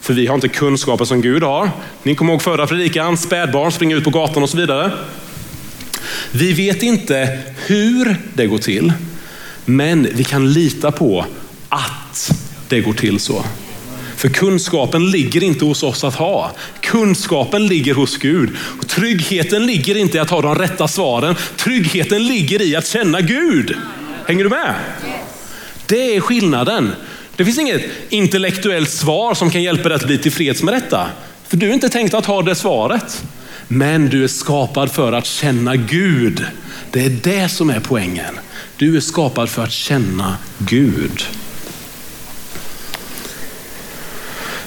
för 0.00 0.14
vi 0.14 0.26
har 0.26 0.34
inte 0.34 0.48
kunskaper 0.48 1.04
som 1.04 1.20
Gud 1.20 1.42
har. 1.42 1.70
Ni 2.02 2.14
kommer 2.14 2.32
ihåg 2.32 2.42
förra 2.42 2.66
predikan, 2.66 3.16
spädbarn 3.16 3.72
springer 3.72 3.96
ut 3.96 4.04
på 4.04 4.10
gatan 4.10 4.42
och 4.42 4.50
så 4.50 4.56
vidare. 4.56 4.90
Vi 6.30 6.52
vet 6.52 6.82
inte 6.82 7.38
hur 7.66 8.16
det 8.34 8.46
går 8.46 8.58
till, 8.58 8.92
men 9.64 10.08
vi 10.12 10.24
kan 10.24 10.52
lita 10.52 10.92
på 10.92 11.26
att 11.68 12.32
det 12.68 12.80
går 12.80 12.92
till 12.92 13.20
så. 13.20 13.44
För 14.24 14.28
kunskapen 14.28 15.10
ligger 15.10 15.42
inte 15.42 15.64
hos 15.64 15.82
oss 15.82 16.04
att 16.04 16.14
ha. 16.14 16.52
Kunskapen 16.80 17.66
ligger 17.66 17.94
hos 17.94 18.16
Gud. 18.16 18.50
Och 18.78 18.88
tryggheten 18.88 19.66
ligger 19.66 19.96
inte 19.96 20.16
i 20.16 20.20
att 20.20 20.30
ha 20.30 20.42
de 20.42 20.54
rätta 20.54 20.88
svaren. 20.88 21.34
Tryggheten 21.56 22.26
ligger 22.26 22.62
i 22.62 22.76
att 22.76 22.86
känna 22.86 23.20
Gud. 23.20 23.76
Hänger 24.26 24.44
du 24.44 24.50
med? 24.50 24.74
Det 25.86 26.16
är 26.16 26.20
skillnaden. 26.20 26.92
Det 27.36 27.44
finns 27.44 27.58
inget 27.58 27.82
intellektuellt 28.08 28.90
svar 28.90 29.34
som 29.34 29.50
kan 29.50 29.62
hjälpa 29.62 29.88
dig 29.88 29.96
att 29.96 30.06
bli 30.06 30.18
tillfreds 30.18 30.62
med 30.62 30.74
detta. 30.74 31.06
För 31.48 31.56
du 31.56 31.68
är 31.68 31.72
inte 31.72 31.88
tänkt 31.88 32.14
att 32.14 32.26
ha 32.26 32.42
det 32.42 32.54
svaret. 32.54 33.24
Men 33.68 34.08
du 34.08 34.24
är 34.24 34.28
skapad 34.28 34.92
för 34.92 35.12
att 35.12 35.26
känna 35.26 35.76
Gud. 35.76 36.44
Det 36.90 37.04
är 37.04 37.10
det 37.10 37.48
som 37.48 37.70
är 37.70 37.80
poängen. 37.80 38.34
Du 38.76 38.96
är 38.96 39.00
skapad 39.00 39.48
för 39.48 39.62
att 39.64 39.72
känna 39.72 40.36
Gud. 40.58 41.24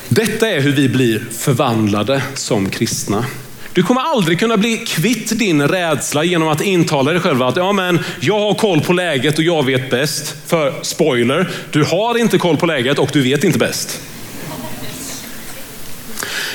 Detta 0.10 0.50
är 0.50 0.62
hur 0.62 0.72
vi 0.72 0.90
blir 0.90 1.22
förvandlade 1.32 2.22
som 2.34 2.70
kristna. 2.70 3.26
Du 3.74 3.84
kommer 3.84 4.02
aldrig 4.02 4.40
kunna 4.40 4.58
bli 4.58 4.78
kvitt 4.78 5.40
din 5.40 5.68
rädsla 5.68 6.24
genom 6.24 6.48
att 6.48 6.62
intala 6.62 7.12
dig 7.12 7.22
själv 7.22 7.44
att 7.44 7.56
ja, 7.56 7.74
men 7.74 8.00
jag 8.20 8.40
har 8.40 8.54
koll 8.54 8.82
på 8.82 8.94
läget 8.94 9.38
och 9.38 9.44
jag 9.44 9.66
vet 9.66 9.90
bäst. 9.90 10.36
För 10.46 10.74
spoiler, 10.82 11.50
du 11.72 11.84
har 11.84 12.18
inte 12.18 12.38
koll 12.38 12.58
på 12.58 12.66
läget 12.66 13.00
och 13.00 13.10
du 13.14 13.22
vet 13.22 13.44
inte 13.44 13.60
bäst. 13.60 14.02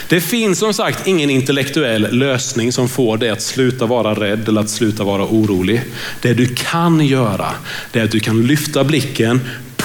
Det 0.08 0.20
finns 0.20 0.58
som 0.58 0.74
sagt 0.74 1.06
ingen 1.06 1.30
intellektuell 1.30 2.08
lösning 2.18 2.72
som 2.72 2.88
får 2.88 3.16
dig 3.16 3.30
att 3.30 3.42
sluta 3.42 3.86
vara 3.86 4.14
rädd 4.14 4.48
eller 4.48 4.60
att 4.60 4.70
sluta 4.70 5.04
vara 5.04 5.22
orolig. 5.22 5.82
Det 6.22 6.34
du 6.34 6.46
kan 6.54 7.06
göra, 7.06 7.46
det 7.92 8.00
är 8.00 8.04
att 8.04 8.10
du 8.10 8.20
kan 8.20 8.46
lyfta 8.46 8.84
blicken, 8.84 9.40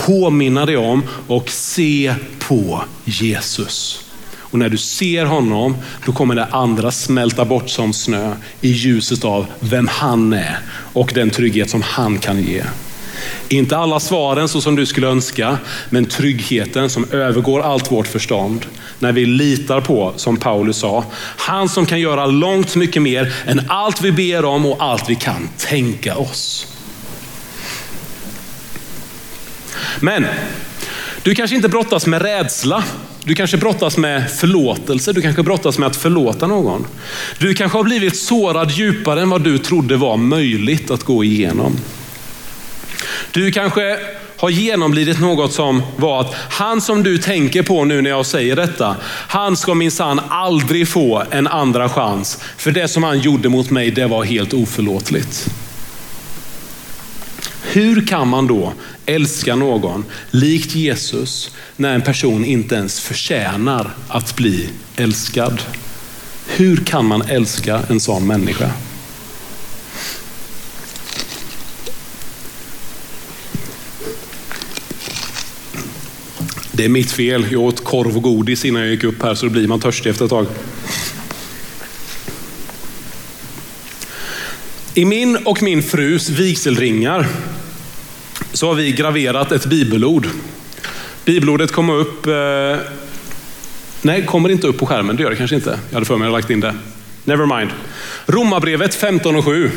påminna 0.07 0.65
dig 0.65 0.77
om 0.77 1.03
och 1.27 1.49
se 1.49 2.15
på 2.39 2.83
Jesus. 3.05 4.03
Och 4.37 4.59
när 4.59 4.69
du 4.69 4.77
ser 4.77 5.25
honom, 5.25 5.77
då 6.05 6.11
kommer 6.11 6.35
det 6.35 6.45
andra 6.45 6.91
smälta 6.91 7.45
bort 7.45 7.69
som 7.69 7.93
snö 7.93 8.35
i 8.61 8.69
ljuset 8.69 9.25
av 9.25 9.45
vem 9.59 9.87
han 9.87 10.33
är 10.33 10.59
och 10.93 11.11
den 11.15 11.29
trygghet 11.29 11.69
som 11.69 11.81
han 11.81 12.19
kan 12.19 12.41
ge. 12.41 12.63
Inte 13.49 13.77
alla 13.77 13.99
svaren 13.99 14.47
så 14.47 14.61
som 14.61 14.75
du 14.75 14.85
skulle 14.85 15.07
önska, 15.07 15.57
men 15.89 16.05
tryggheten 16.05 16.89
som 16.89 17.05
övergår 17.11 17.61
allt 17.61 17.91
vårt 17.91 18.07
förstånd. 18.07 18.65
När 18.99 19.11
vi 19.11 19.25
litar 19.25 19.81
på, 19.81 20.13
som 20.15 20.37
Paulus 20.37 20.77
sa, 20.77 21.05
han 21.37 21.69
som 21.69 21.85
kan 21.85 21.99
göra 21.99 22.25
långt 22.25 22.75
mycket 22.75 23.01
mer 23.01 23.33
än 23.45 23.61
allt 23.67 24.01
vi 24.01 24.11
ber 24.11 24.45
om 24.45 24.65
och 24.65 24.77
allt 24.79 25.09
vi 25.09 25.15
kan 25.15 25.49
tänka 25.57 26.15
oss. 26.15 26.76
Men 29.99 30.25
du 31.23 31.35
kanske 31.35 31.55
inte 31.55 31.69
brottas 31.69 32.05
med 32.05 32.21
rädsla. 32.21 32.83
Du 33.23 33.35
kanske 33.35 33.57
brottas 33.57 33.97
med 33.97 34.31
förlåtelse. 34.31 35.13
Du 35.13 35.21
kanske 35.21 35.43
brottas 35.43 35.77
med 35.77 35.87
att 35.87 35.95
förlåta 35.95 36.47
någon. 36.47 36.87
Du 37.39 37.53
kanske 37.53 37.77
har 37.77 37.83
blivit 37.83 38.17
sårad 38.17 38.71
djupare 38.71 39.21
än 39.21 39.29
vad 39.29 39.41
du 39.41 39.57
trodde 39.57 39.97
var 39.97 40.17
möjligt 40.17 40.91
att 40.91 41.03
gå 41.03 41.23
igenom. 41.23 41.77
Du 43.31 43.51
kanske 43.51 43.97
har 44.37 44.49
genomlidit 44.49 45.19
något 45.19 45.53
som 45.53 45.81
var 45.95 46.21
att 46.21 46.35
han 46.49 46.81
som 46.81 47.03
du 47.03 47.17
tänker 47.17 47.63
på 47.63 47.85
nu 47.85 48.01
när 48.01 48.09
jag 48.09 48.25
säger 48.25 48.55
detta, 48.55 48.95
han 49.27 49.57
ska 49.57 49.73
minsann 49.73 50.21
aldrig 50.29 50.87
få 50.87 51.23
en 51.31 51.47
andra 51.47 51.89
chans. 51.89 52.39
För 52.57 52.71
det 52.71 52.87
som 52.87 53.03
han 53.03 53.19
gjorde 53.19 53.49
mot 53.49 53.69
mig, 53.69 53.91
det 53.91 54.05
var 54.05 54.23
helt 54.23 54.53
oförlåtligt. 54.53 55.49
Hur 57.77 58.05
kan 58.05 58.27
man 58.27 58.47
då 58.47 58.73
älska 59.05 59.55
någon 59.55 60.05
likt 60.31 60.75
Jesus 60.75 61.51
när 61.75 61.95
en 61.95 62.01
person 62.01 62.45
inte 62.45 62.75
ens 62.75 62.99
förtjänar 62.99 63.95
att 64.07 64.35
bli 64.35 64.69
älskad? 64.95 65.61
Hur 66.47 66.77
kan 66.77 67.05
man 67.05 67.21
älska 67.21 67.81
en 67.89 67.99
sån 67.99 68.27
människa? 68.27 68.71
Det 76.71 76.85
är 76.85 76.89
mitt 76.89 77.11
fel. 77.11 77.47
Jag 77.51 77.61
åt 77.61 77.83
korv 77.83 78.17
och 78.17 78.23
godis 78.23 78.65
innan 78.65 78.81
jag 78.81 78.91
gick 78.91 79.03
upp 79.03 79.23
här 79.23 79.35
så 79.35 79.45
då 79.45 79.51
blir 79.51 79.67
man 79.67 79.79
törstig 79.79 80.09
efter 80.09 80.25
ett 80.25 80.31
tag. 80.31 80.47
I 84.93 85.05
min 85.05 85.35
och 85.35 85.63
min 85.63 85.83
frus 85.83 86.29
vigselringar 86.29 87.27
så 88.57 88.67
har 88.67 88.75
vi 88.75 88.91
graverat 88.91 89.51
ett 89.51 89.65
bibelord. 89.65 90.27
Bibelordet 91.25 91.71
kommer 91.71 91.93
upp, 91.93 92.25
eh, 92.25 92.77
nej 94.01 94.25
kommer 94.25 94.49
inte 94.49 94.67
upp 94.67 94.77
på 94.77 94.85
skärmen, 94.85 95.15
det 95.15 95.23
gör 95.23 95.29
det 95.29 95.35
kanske 95.35 95.55
inte. 95.55 95.79
Jag 95.89 95.93
hade 95.93 96.05
för 96.05 96.17
mig 96.17 96.25
att 96.25 96.31
jag 96.31 96.37
lagt 96.37 96.49
in 96.49 96.59
det. 96.59 96.75
Never 97.23 97.57
mind. 97.57 97.69
Romarbrevet 98.25 98.95
15 98.95 99.35
och 99.35 99.45
7. 99.45 99.71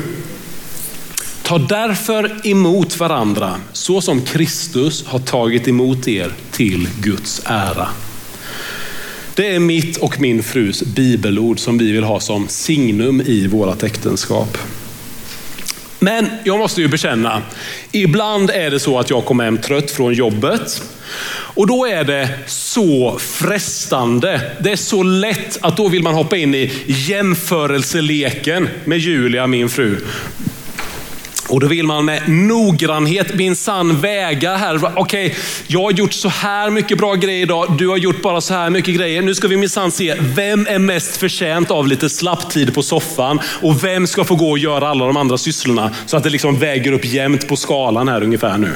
Ta 1.43 1.59
därför 1.59 2.47
emot 2.47 2.99
varandra 2.99 3.57
så 3.73 4.01
som 4.01 4.23
Kristus 4.23 5.07
har 5.07 5.19
tagit 5.19 5.69
emot 5.69 6.09
er 6.09 6.33
till 6.51 6.89
Guds 7.01 7.43
ära. 7.45 7.89
Det 9.35 9.55
är 9.55 9.59
mitt 9.59 9.97
och 9.97 10.21
min 10.21 10.43
frus 10.43 10.83
bibelord 10.83 11.59
som 11.59 11.79
vi 11.79 11.93
vill 11.93 12.05
ha 12.05 12.21
som 12.21 12.49
signum 12.49 13.21
i 13.21 13.47
vårt 13.47 13.83
äktenskap. 13.83 14.59
Men 16.03 16.27
jag 16.45 16.59
måste 16.59 16.81
ju 16.81 16.89
bekänna, 16.89 17.43
ibland 17.93 18.51
är 18.51 18.71
det 18.71 18.81
så 18.81 18.99
att 18.99 19.11
jag 19.11 19.25
kommer 19.25 19.45
hem 19.45 19.59
trött 19.59 19.91
från 19.91 20.15
jobbet. 20.15 20.83
Och 21.33 21.67
då 21.67 21.87
är 21.87 22.05
det 22.05 22.29
så 22.47 23.19
frestande. 23.19 24.41
Det 24.61 24.73
är 24.73 24.77
så 24.77 25.03
lätt 25.03 25.59
att 25.61 25.77
då 25.77 25.89
vill 25.89 26.03
man 26.03 26.15
hoppa 26.15 26.37
in 26.37 26.55
i 26.55 26.73
jämförelseleken 26.87 28.69
med 28.85 28.99
Julia, 28.99 29.47
min 29.47 29.69
fru. 29.69 29.97
Och 31.51 31.61
då 31.61 31.67
vill 31.67 31.87
man 31.87 32.05
med 32.05 32.29
noggrannhet 32.29 33.35
minsann 33.35 34.01
väga 34.01 34.57
här. 34.57 34.85
Okej, 34.85 35.27
okay, 35.27 35.39
jag 35.67 35.83
har 35.83 35.91
gjort 35.91 36.13
så 36.13 36.29
här 36.29 36.71
mycket 36.71 36.99
bra 36.99 37.15
grejer 37.15 37.43
idag. 37.43 37.77
Du 37.79 37.89
har 37.89 37.97
gjort 37.97 38.23
bara 38.23 38.41
så 38.41 38.55
här 38.55 38.71
mycket 38.71 38.95
grejer. 38.95 39.23
Nu 39.23 39.35
ska 39.35 39.49
vi 39.49 39.57
minsann 39.57 39.91
se 39.91 40.15
vem 40.21 40.67
är 40.67 40.79
mest 40.79 41.17
förtjänt 41.17 41.71
av 41.71 41.87
lite 41.89 42.11
slapptid 42.11 42.75
på 42.75 42.83
soffan 42.83 43.41
och 43.63 43.85
vem 43.85 44.07
ska 44.07 44.25
få 44.25 44.35
gå 44.35 44.51
och 44.51 44.59
göra 44.59 44.89
alla 44.89 45.07
de 45.07 45.17
andra 45.17 45.39
sysslorna 45.39 45.91
så 46.07 46.17
att 46.17 46.23
det 46.23 46.31
liksom 46.31 46.59
väger 46.59 46.93
upp 46.93 47.05
jämnt 47.05 47.49
på 47.49 47.57
skalan 47.57 48.09
här 48.09 48.23
ungefär 48.23 48.59
nu. 48.59 48.73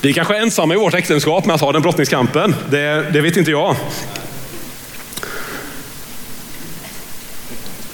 Vi 0.00 0.12
kanske 0.12 0.36
är 0.36 0.40
ensamma 0.40 0.74
i 0.74 0.76
vårt 0.76 0.94
äktenskap 0.94 1.46
med 1.46 1.54
att 1.54 1.60
ha 1.60 1.72
den 1.72 1.82
brottningskampen. 1.82 2.54
Det, 2.70 3.10
det 3.12 3.20
vet 3.20 3.36
inte 3.36 3.50
jag. 3.50 3.76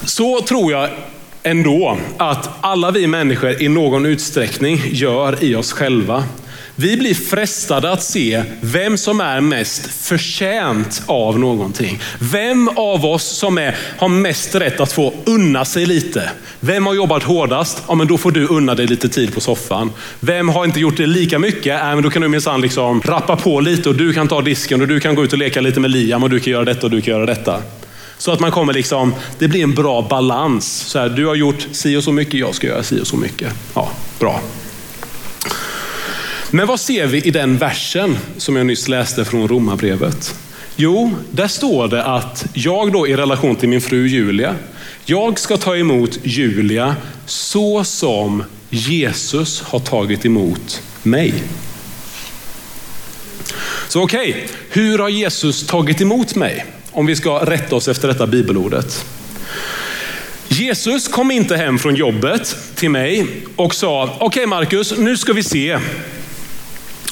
Så 0.04 0.40
tror 0.40 0.72
jag 0.72 0.90
ändå 1.42 1.98
att 2.16 2.50
alla 2.60 2.90
vi 2.90 3.06
människor 3.06 3.62
i 3.62 3.68
någon 3.68 4.06
utsträckning 4.06 4.80
gör 4.84 5.44
i 5.44 5.54
oss 5.54 5.72
själva. 5.72 6.24
Vi 6.74 6.96
blir 6.96 7.14
frestade 7.14 7.90
att 7.92 8.02
se 8.02 8.42
vem 8.60 8.96
som 8.96 9.20
är 9.20 9.40
mest 9.40 9.86
förtjänt 9.86 11.02
av 11.06 11.38
någonting. 11.38 12.00
Vem 12.18 12.68
av 12.68 13.06
oss 13.06 13.24
som 13.24 13.58
är, 13.58 13.76
har 13.98 14.08
mest 14.08 14.54
rätt 14.54 14.80
att 14.80 14.92
få 14.92 15.14
unna 15.24 15.64
sig 15.64 15.86
lite. 15.86 16.30
Vem 16.60 16.86
har 16.86 16.94
jobbat 16.94 17.22
hårdast? 17.22 17.82
Ja, 17.88 17.94
men 17.94 18.06
då 18.06 18.18
får 18.18 18.30
du 18.30 18.46
unna 18.46 18.74
dig 18.74 18.86
lite 18.86 19.08
tid 19.08 19.34
på 19.34 19.40
soffan. 19.40 19.92
Vem 20.20 20.48
har 20.48 20.64
inte 20.64 20.80
gjort 20.80 20.96
det 20.96 21.06
lika 21.06 21.38
mycket? 21.38 21.66
Ja, 21.66 21.94
men 21.94 22.02
då 22.02 22.10
kan 22.10 22.22
du 22.22 22.28
minsann 22.28 22.60
liksom 22.60 23.02
rappa 23.04 23.36
på 23.36 23.60
lite 23.60 23.88
och 23.88 23.94
du 23.94 24.12
kan 24.12 24.28
ta 24.28 24.40
disken 24.40 24.80
och 24.80 24.88
du 24.88 25.00
kan 25.00 25.14
gå 25.14 25.24
ut 25.24 25.32
och 25.32 25.38
leka 25.38 25.60
lite 25.60 25.80
med 25.80 25.90
Liam 25.90 26.22
och 26.22 26.30
du 26.30 26.40
kan 26.40 26.52
göra 26.52 26.64
detta 26.64 26.86
och 26.86 26.90
du 26.90 27.00
kan 27.00 27.14
göra 27.14 27.26
detta. 27.26 27.62
Så 28.22 28.32
att 28.32 28.40
man 28.40 28.50
kommer 28.50 28.72
liksom, 28.72 29.14
det 29.38 29.48
blir 29.48 29.62
en 29.62 29.74
bra 29.74 30.06
balans. 30.10 30.84
Så 30.86 30.98
här, 30.98 31.08
du 31.08 31.26
har 31.26 31.34
gjort 31.34 31.66
si 31.72 31.96
och 31.96 32.04
så 32.04 32.12
mycket, 32.12 32.34
jag 32.34 32.54
ska 32.54 32.66
göra 32.66 32.82
si 32.82 33.00
och 33.00 33.06
så 33.06 33.16
mycket. 33.16 33.54
Ja, 33.74 33.90
bra. 34.18 34.40
Men 36.50 36.66
vad 36.66 36.80
ser 36.80 37.06
vi 37.06 37.22
i 37.22 37.30
den 37.30 37.58
versen 37.58 38.18
som 38.36 38.56
jag 38.56 38.66
nyss 38.66 38.88
läste 38.88 39.24
från 39.24 39.48
Romarbrevet? 39.48 40.34
Jo, 40.76 41.14
där 41.30 41.48
står 41.48 41.88
det 41.88 42.04
att 42.04 42.46
jag 42.54 42.92
då 42.92 43.08
i 43.08 43.16
relation 43.16 43.56
till 43.56 43.68
min 43.68 43.80
fru 43.80 44.06
Julia, 44.06 44.56
jag 45.04 45.38
ska 45.38 45.56
ta 45.56 45.76
emot 45.76 46.18
Julia 46.22 46.96
så 47.26 47.84
som 47.84 48.44
Jesus 48.70 49.60
har 49.60 49.78
tagit 49.78 50.26
emot 50.26 50.82
mig. 51.02 51.34
Så 53.88 54.02
okej, 54.02 54.30
okay, 54.30 54.42
hur 54.70 54.98
har 54.98 55.08
Jesus 55.08 55.66
tagit 55.66 56.00
emot 56.00 56.34
mig? 56.34 56.66
Om 56.92 57.06
vi 57.06 57.16
ska 57.16 57.38
rätta 57.38 57.76
oss 57.76 57.88
efter 57.88 58.08
detta 58.08 58.26
bibelordet. 58.26 59.04
Jesus 60.48 61.08
kom 61.08 61.30
inte 61.30 61.56
hem 61.56 61.78
från 61.78 61.94
jobbet 61.94 62.56
till 62.74 62.90
mig 62.90 63.26
och 63.56 63.74
sa, 63.74 64.02
okej 64.04 64.26
okay 64.26 64.46
Marcus, 64.46 64.98
nu 64.98 65.16
ska 65.16 65.32
vi 65.32 65.42
se. 65.42 65.78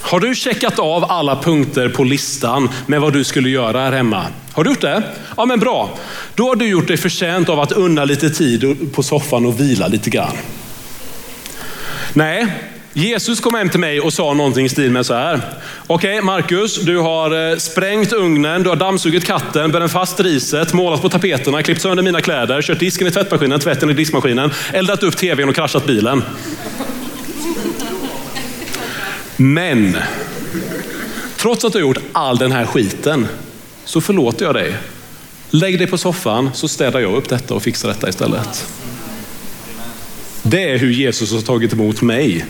Har 0.01 0.21
du 0.21 0.35
checkat 0.35 0.79
av 0.79 1.05
alla 1.05 1.43
punkter 1.43 1.89
på 1.89 2.05
listan 2.05 2.69
med 2.87 3.01
vad 3.01 3.13
du 3.13 3.25
skulle 3.25 3.49
göra 3.49 3.81
här 3.81 3.93
hemma? 3.93 4.27
Har 4.53 4.65
du 4.65 4.71
gjort 4.71 4.81
det? 4.81 5.03
Ja 5.37 5.45
men 5.45 5.61
bra. 5.61 5.99
Då 6.35 6.49
har 6.49 6.57
du 6.57 6.69
gjort 6.69 6.89
dig 6.89 6.97
förtjänt 6.97 7.49
av 7.49 7.61
att 7.61 7.73
unna 7.73 8.05
lite 8.05 8.31
tid 8.31 8.93
på 8.95 9.03
soffan 9.03 9.47
och 9.47 9.61
vila 9.61 9.87
lite 9.87 10.11
grann. 10.11 10.37
Nej, 12.13 12.47
Jesus 12.93 13.41
kom 13.41 13.55
hem 13.55 13.69
till 13.69 13.81
mig 13.81 14.01
och 14.01 14.13
sa 14.13 14.35
någonting 14.35 14.67
i 14.67 14.69
stil 14.69 14.91
med 14.91 15.07
så 15.07 15.15
här. 15.15 15.41
Okej, 15.87 16.11
okay, 16.11 16.23
Marcus, 16.23 16.81
du 16.81 16.99
har 16.99 17.51
eh, 17.51 17.57
sprängt 17.57 18.13
ugnen, 18.13 18.63
du 18.63 18.69
har 18.69 18.77
dammsugit 18.77 19.25
katten, 19.25 19.73
bränt 19.73 19.93
fast 19.93 20.21
riset, 20.21 20.73
målat 20.73 21.03
på 21.03 21.09
tapeterna, 21.09 21.63
klippt 21.63 21.81
sönder 21.81 22.03
mina 22.03 22.21
kläder, 22.21 22.63
kört 22.63 22.79
disken 22.79 23.07
i 23.07 23.11
tvättmaskinen, 23.11 23.61
tvätten 23.61 23.91
i 23.91 23.93
diskmaskinen, 23.93 24.51
eldat 24.73 25.03
upp 25.03 25.17
tvn 25.17 25.49
och 25.49 25.55
kraschat 25.55 25.87
bilen. 25.87 26.23
Men, 29.37 29.97
trots 31.37 31.65
att 31.65 31.73
du 31.73 31.79
har 31.79 31.87
gjort 31.87 31.99
all 32.13 32.39
den 32.39 32.53
här 32.53 32.67
skiten, 32.67 33.29
så 33.85 34.01
förlåter 34.01 34.45
jag 34.45 34.55
dig. 34.55 34.75
Lägg 35.51 35.79
dig 35.79 35.87
på 35.87 35.99
soffan 35.99 36.51
så 36.55 36.69
städar 36.69 37.01
jag 37.01 37.15
upp 37.15 37.29
detta 37.29 37.55
och 37.55 37.63
fixar 37.63 37.89
detta 37.89 38.09
istället. 38.09 38.67
Det 40.43 40.71
är 40.71 40.79
hur 40.79 40.91
Jesus 40.91 41.33
har 41.33 41.41
tagit 41.41 41.73
emot 41.73 42.03
mig 42.03 42.47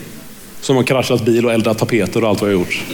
som 0.61 0.77
har 0.77 0.83
kraschat 0.83 1.25
bil 1.25 1.47
och 1.47 1.53
eldat 1.53 1.79
tapeter 1.79 2.25
och 2.25 2.29
allt 2.31 2.41
vad 2.41 2.51
jag 2.51 2.57
har 2.57 2.61
gjort. 2.61 2.85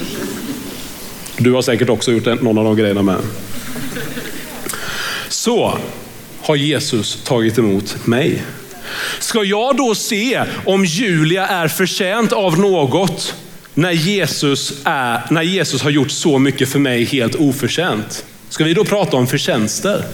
Du 1.36 1.52
har 1.52 1.62
säkert 1.62 1.88
också 1.88 2.12
gjort 2.12 2.42
någon 2.42 2.58
av 2.58 2.64
de 2.64 2.76
grejerna 2.76 3.02
med. 3.02 3.18
Så 5.28 5.78
har 6.40 6.56
Jesus 6.56 7.18
tagit 7.24 7.58
emot 7.58 8.06
mig. 8.06 8.42
Ska 9.18 9.44
jag 9.44 9.76
då 9.76 9.94
se 9.94 10.42
om 10.64 10.84
Julia 10.84 11.46
är 11.46 11.68
förtjänt 11.68 12.32
av 12.32 12.58
något 12.58 13.34
när 13.74 13.92
Jesus, 13.92 14.72
är, 14.84 15.20
när 15.30 15.42
Jesus 15.42 15.82
har 15.82 15.90
gjort 15.90 16.10
så 16.10 16.38
mycket 16.38 16.68
för 16.68 16.78
mig 16.78 17.04
helt 17.04 17.34
oförtjänt? 17.34 18.24
Ska 18.48 18.64
vi 18.64 18.74
då 18.74 18.84
prata 18.84 19.16
om 19.16 19.26
förtjänster? 19.26 20.04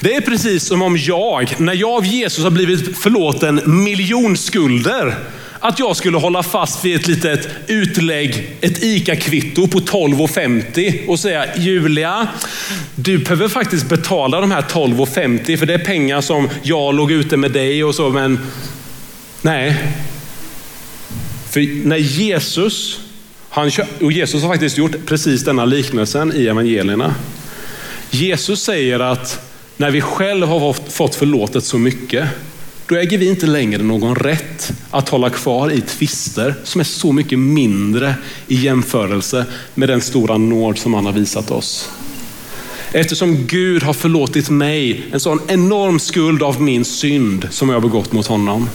Det 0.00 0.14
är 0.14 0.20
precis 0.20 0.66
som 0.66 0.82
om 0.82 0.96
jag, 0.96 1.54
när 1.58 1.74
jag 1.74 1.90
av 1.90 2.06
Jesus 2.06 2.44
har 2.44 2.50
blivit 2.50 2.98
förlåten 2.98 3.84
miljonskulder, 3.84 5.16
att 5.60 5.78
jag 5.78 5.96
skulle 5.96 6.18
hålla 6.18 6.42
fast 6.42 6.84
vid 6.84 6.96
ett 6.96 7.06
litet 7.06 7.48
utlägg, 7.66 8.56
ett 8.60 8.82
ICA-kvitto 8.82 9.68
på 9.68 9.78
12,50 9.78 11.06
och 11.08 11.20
säga 11.20 11.56
Julia, 11.56 12.28
du 12.94 13.18
behöver 13.18 13.48
faktiskt 13.48 13.88
betala 13.88 14.40
de 14.40 14.50
här 14.50 14.62
12,50 14.62 15.56
för 15.56 15.66
det 15.66 15.74
är 15.74 15.78
pengar 15.78 16.20
som 16.20 16.48
jag 16.62 16.94
låg 16.94 17.12
ute 17.12 17.36
med 17.36 17.52
dig 17.52 17.84
och 17.84 17.94
så, 17.94 18.10
men 18.10 18.38
nej. 19.42 19.76
För 21.50 21.86
när 21.86 21.96
Jesus, 21.96 23.00
han, 23.48 23.70
och 24.00 24.12
Jesus 24.12 24.42
har 24.42 24.50
faktiskt 24.50 24.78
gjort 24.78 25.06
precis 25.06 25.44
denna 25.44 25.64
liknelsen 25.64 26.32
i 26.36 26.46
evangelierna. 26.46 27.14
Jesus 28.10 28.62
säger 28.62 29.00
att 29.00 29.40
när 29.76 29.90
vi 29.90 30.00
själva 30.00 30.46
har 30.46 30.72
fått 30.90 31.14
förlåtet 31.14 31.64
så 31.64 31.78
mycket, 31.78 32.28
då 32.88 32.96
äger 32.96 33.18
vi 33.18 33.28
inte 33.28 33.46
längre 33.46 33.82
någon 33.82 34.14
rätt 34.14 34.72
att 34.90 35.08
hålla 35.08 35.30
kvar 35.30 35.70
i 35.70 35.80
tvister 35.80 36.54
som 36.64 36.80
är 36.80 36.84
så 36.84 37.12
mycket 37.12 37.38
mindre 37.38 38.14
i 38.46 38.54
jämförelse 38.54 39.46
med 39.74 39.88
den 39.88 40.00
stora 40.00 40.38
nåd 40.38 40.78
som 40.78 40.94
han 40.94 41.06
har 41.06 41.12
visat 41.12 41.50
oss. 41.50 41.90
Eftersom 42.92 43.46
Gud 43.46 43.82
har 43.82 43.92
förlåtit 43.92 44.50
mig 44.50 45.04
en 45.12 45.20
sån 45.20 45.40
enorm 45.48 45.98
skuld 45.98 46.42
av 46.42 46.62
min 46.62 46.84
synd 46.84 47.48
som 47.50 47.68
jag 47.68 47.76
har 47.76 47.80
begått 47.80 48.12
mot 48.12 48.26
honom. 48.26 48.68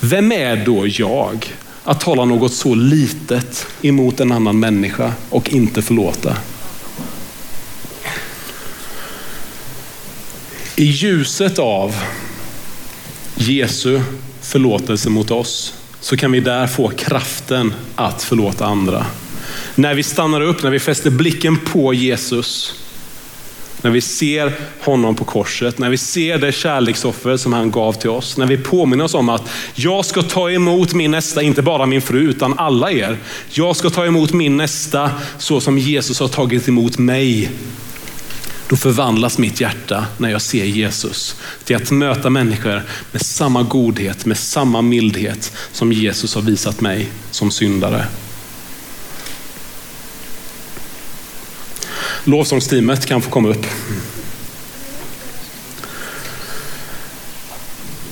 Vem 0.00 0.32
är 0.32 0.64
då 0.66 0.86
jag 0.86 1.54
att 1.84 2.00
tala 2.00 2.24
något 2.24 2.52
så 2.52 2.74
litet 2.74 3.66
emot 3.82 4.20
en 4.20 4.32
annan 4.32 4.60
människa 4.60 5.12
och 5.30 5.50
inte 5.52 5.82
förlåta? 5.82 6.36
I 10.76 10.84
ljuset 10.84 11.58
av 11.58 11.94
Jesu 13.40 14.00
förlåtelse 14.42 15.10
mot 15.10 15.30
oss 15.30 15.74
så 16.00 16.16
kan 16.16 16.32
vi 16.32 16.40
där 16.40 16.66
få 16.66 16.88
kraften 16.88 17.74
att 17.94 18.22
förlåta 18.22 18.66
andra. 18.66 19.06
När 19.74 19.94
vi 19.94 20.02
stannar 20.02 20.40
upp, 20.40 20.62
när 20.62 20.70
vi 20.70 20.78
fäster 20.78 21.10
blicken 21.10 21.56
på 21.56 21.94
Jesus, 21.94 22.74
när 23.82 23.90
vi 23.90 24.00
ser 24.00 24.52
honom 24.80 25.14
på 25.14 25.24
korset, 25.24 25.78
när 25.78 25.90
vi 25.90 25.96
ser 25.96 26.38
det 26.38 26.52
kärleksoffer 26.52 27.36
som 27.36 27.52
han 27.52 27.70
gav 27.70 27.92
till 27.92 28.10
oss, 28.10 28.36
när 28.36 28.46
vi 28.46 28.56
påminner 28.56 29.04
oss 29.04 29.14
om 29.14 29.28
att 29.28 29.48
jag 29.74 30.04
ska 30.04 30.22
ta 30.22 30.50
emot 30.50 30.92
min 30.92 31.10
nästa, 31.10 31.42
inte 31.42 31.62
bara 31.62 31.86
min 31.86 32.02
fru, 32.02 32.30
utan 32.30 32.58
alla 32.58 32.92
er. 32.92 33.16
Jag 33.50 33.76
ska 33.76 33.90
ta 33.90 34.06
emot 34.06 34.32
min 34.32 34.56
nästa 34.56 35.10
så 35.38 35.60
som 35.60 35.78
Jesus 35.78 36.20
har 36.20 36.28
tagit 36.28 36.68
emot 36.68 36.98
mig. 36.98 37.50
Då 38.70 38.76
förvandlas 38.76 39.38
mitt 39.38 39.60
hjärta 39.60 40.06
när 40.18 40.30
jag 40.30 40.42
ser 40.42 40.64
Jesus 40.64 41.36
till 41.64 41.76
att 41.76 41.90
möta 41.90 42.30
människor 42.30 42.82
med 43.12 43.22
samma 43.22 43.62
godhet, 43.62 44.26
med 44.26 44.36
samma 44.36 44.82
mildhet 44.82 45.52
som 45.72 45.92
Jesus 45.92 46.34
har 46.34 46.42
visat 46.42 46.80
mig 46.80 47.08
som 47.30 47.50
syndare. 47.50 48.06
Lovsångsteamet 52.24 53.06
kan 53.06 53.22
få 53.22 53.30
komma 53.30 53.48
upp. 53.48 53.66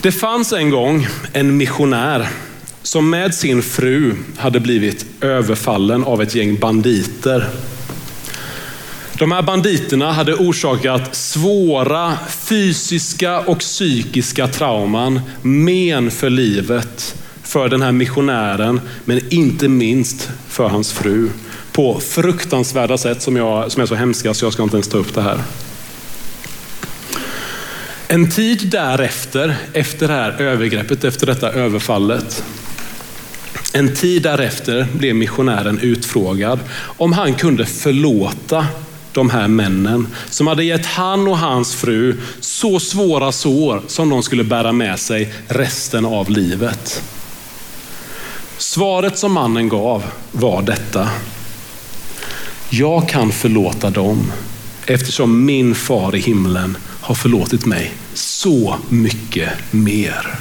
Det 0.00 0.12
fanns 0.12 0.52
en 0.52 0.70
gång 0.70 1.06
en 1.32 1.56
missionär 1.56 2.28
som 2.82 3.10
med 3.10 3.34
sin 3.34 3.62
fru 3.62 4.16
hade 4.36 4.60
blivit 4.60 5.06
överfallen 5.20 6.04
av 6.04 6.22
ett 6.22 6.34
gäng 6.34 6.56
banditer 6.56 7.50
de 9.18 9.32
här 9.32 9.42
banditerna 9.42 10.12
hade 10.12 10.34
orsakat 10.34 11.14
svåra 11.14 12.18
fysiska 12.28 13.40
och 13.40 13.58
psykiska 13.58 14.48
trauman, 14.48 15.20
men 15.42 16.10
för 16.10 16.30
livet 16.30 17.14
för 17.42 17.68
den 17.68 17.82
här 17.82 17.92
missionären, 17.92 18.80
men 19.04 19.20
inte 19.30 19.68
minst 19.68 20.30
för 20.48 20.68
hans 20.68 20.92
fru. 20.92 21.28
På 21.72 22.00
fruktansvärda 22.00 22.98
sätt 22.98 23.22
som, 23.22 23.36
jag, 23.36 23.72
som 23.72 23.82
är 23.82 23.86
så 23.86 23.94
hemska 23.94 24.34
så 24.34 24.44
jag 24.44 24.52
ska 24.52 24.62
inte 24.62 24.76
ens 24.76 24.88
ta 24.88 24.98
upp 24.98 25.14
det 25.14 25.22
här. 25.22 25.38
En 28.08 28.30
tid 28.30 28.68
därefter, 28.70 29.56
efter 29.72 30.08
det 30.08 30.14
här 30.14 30.42
övergreppet, 30.42 31.04
efter 31.04 31.26
detta 31.26 31.52
överfallet, 31.52 32.44
en 33.72 33.94
tid 33.94 34.22
därefter 34.22 34.86
blev 34.92 35.14
missionären 35.14 35.78
utfrågad 35.78 36.60
om 36.80 37.12
han 37.12 37.34
kunde 37.34 37.66
förlåta 37.66 38.66
de 39.18 39.30
här 39.30 39.48
männen 39.48 40.06
som 40.30 40.46
hade 40.46 40.64
gett 40.64 40.86
han 40.86 41.28
och 41.28 41.38
hans 41.38 41.74
fru 41.74 42.20
så 42.40 42.80
svåra 42.80 43.32
sår 43.32 43.82
som 43.86 44.08
de 44.08 44.22
skulle 44.22 44.44
bära 44.44 44.72
med 44.72 44.98
sig 44.98 45.32
resten 45.48 46.04
av 46.04 46.30
livet. 46.30 47.02
Svaret 48.58 49.18
som 49.18 49.32
mannen 49.32 49.68
gav 49.68 50.04
var 50.32 50.62
detta. 50.62 51.08
Jag 52.70 53.08
kan 53.08 53.32
förlåta 53.32 53.90
dem 53.90 54.32
eftersom 54.86 55.44
min 55.44 55.74
far 55.74 56.16
i 56.16 56.20
himlen 56.20 56.76
har 57.00 57.14
förlåtit 57.14 57.66
mig 57.66 57.94
så 58.14 58.76
mycket 58.88 59.48
mer. 59.70 60.38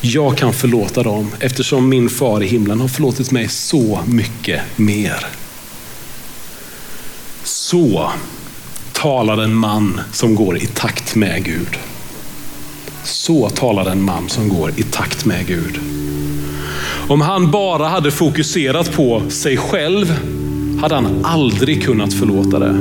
Jag 0.00 0.38
kan 0.38 0.52
förlåta 0.52 1.02
dem 1.02 1.30
eftersom 1.40 1.88
min 1.88 2.08
far 2.08 2.42
i 2.42 2.46
himlen 2.46 2.80
har 2.80 2.88
förlåtit 2.88 3.30
mig 3.30 3.48
så 3.48 4.00
mycket 4.06 4.60
mer. 4.76 5.45
Så 7.70 8.10
talar 8.92 9.42
en 9.44 9.54
man 9.54 10.00
som 10.12 10.34
går 10.34 10.56
i 10.56 10.66
takt 10.66 11.14
med 11.14 11.44
Gud. 11.44 11.76
Så 13.04 13.48
talar 13.48 13.90
en 13.90 14.02
man 14.02 14.28
som 14.28 14.48
går 14.48 14.70
i 14.76 14.82
takt 14.82 15.24
med 15.24 15.46
Gud. 15.46 15.80
Om 17.08 17.20
han 17.20 17.50
bara 17.50 17.88
hade 17.88 18.10
fokuserat 18.10 18.92
på 18.92 19.22
sig 19.30 19.56
själv 19.56 20.14
hade 20.80 20.94
han 20.94 21.24
aldrig 21.24 21.82
kunnat 21.82 22.14
förlåta 22.14 22.58
det. 22.58 22.72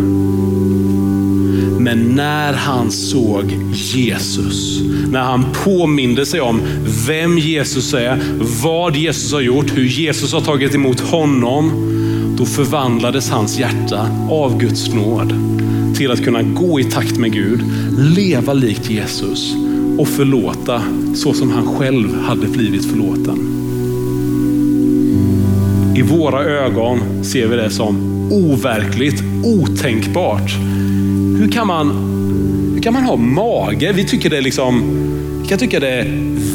Men 1.80 2.16
när 2.16 2.54
han 2.54 2.92
såg 2.92 3.52
Jesus, 3.74 4.82
när 5.08 5.22
han 5.22 5.46
påminde 5.64 6.26
sig 6.26 6.42
om 6.42 6.62
vem 7.08 7.38
Jesus 7.38 7.94
är, 7.94 8.22
vad 8.64 8.96
Jesus 8.96 9.34
har 9.34 9.42
gjort, 9.42 9.78
hur 9.78 9.86
Jesus 9.86 10.34
har 10.34 10.42
tagit 10.42 10.76
emot 10.76 11.00
honom, 11.00 11.92
då 12.38 12.46
förvandlades 12.46 13.30
hans 13.30 13.60
hjärta 13.60 14.10
av 14.30 14.60
Guds 14.60 14.94
nåd 14.94 15.34
till 15.96 16.12
att 16.12 16.24
kunna 16.24 16.42
gå 16.42 16.80
i 16.80 16.84
takt 16.84 17.18
med 17.18 17.34
Gud, 17.34 17.64
leva 17.98 18.54
likt 18.54 18.90
Jesus 18.90 19.56
och 19.98 20.08
förlåta 20.08 20.82
så 21.16 21.34
som 21.34 21.52
han 21.52 21.68
själv 21.68 22.16
hade 22.22 22.48
blivit 22.48 22.86
förlåten. 22.86 23.52
I 25.96 26.02
våra 26.02 26.44
ögon 26.44 27.24
ser 27.24 27.48
vi 27.48 27.56
det 27.56 27.70
som 27.70 28.16
overkligt, 28.32 29.24
otänkbart. 29.44 30.52
Hur 31.40 31.52
kan 31.52 31.68
man, 31.68 31.90
hur 32.74 32.82
kan 32.82 32.94
man 32.94 33.04
ha 33.04 33.16
mage? 33.16 33.94
Vi 33.96 34.04
tycker 34.04 34.30
det 34.30 34.38
är 34.38 34.42
liksom, 34.42 34.84
vi 35.42 35.48
kan 35.48 35.58
tycka 35.58 35.80
det 35.80 35.90
är 35.90 36.06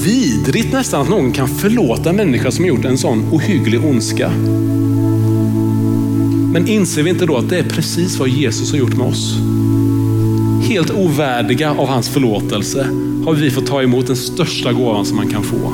vidrigt 0.05 0.73
nästan 0.73 1.03
att 1.03 1.09
någon 1.09 1.33
kan 1.33 1.49
förlåta 1.49 2.11
en 2.11 2.17
människa 2.17 2.51
som 2.51 2.65
har 2.65 2.69
gjort 2.69 2.85
en 2.85 2.99
sån 2.99 3.33
ohygglig 3.33 3.85
ondska. 3.85 4.31
Men 6.53 6.69
inser 6.69 7.03
vi 7.03 7.11
inte 7.11 7.27
då 7.27 7.37
att 7.37 7.49
det 7.49 7.59
är 7.59 7.69
precis 7.69 8.19
vad 8.19 8.29
Jesus 8.29 8.71
har 8.71 8.79
gjort 8.79 8.97
med 8.97 9.07
oss? 9.07 9.37
Helt 10.69 10.91
ovärdiga 10.91 11.71
av 11.71 11.89
hans 11.89 12.09
förlåtelse 12.09 12.85
har 13.25 13.35
vi 13.35 13.51
fått 13.51 13.67
ta 13.67 13.83
emot 13.83 14.07
den 14.07 14.17
största 14.17 14.73
gåvan 14.73 15.07
som 15.07 15.17
man 15.17 15.29
kan 15.29 15.43
få. 15.43 15.73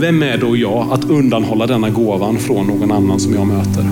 Vem 0.00 0.22
är 0.22 0.38
då 0.38 0.56
jag 0.56 0.92
att 0.92 1.04
undanhålla 1.04 1.66
denna 1.66 1.90
gåvan 1.90 2.38
från 2.38 2.66
någon 2.66 2.92
annan 2.92 3.20
som 3.20 3.34
jag 3.34 3.46
möter? 3.46 3.84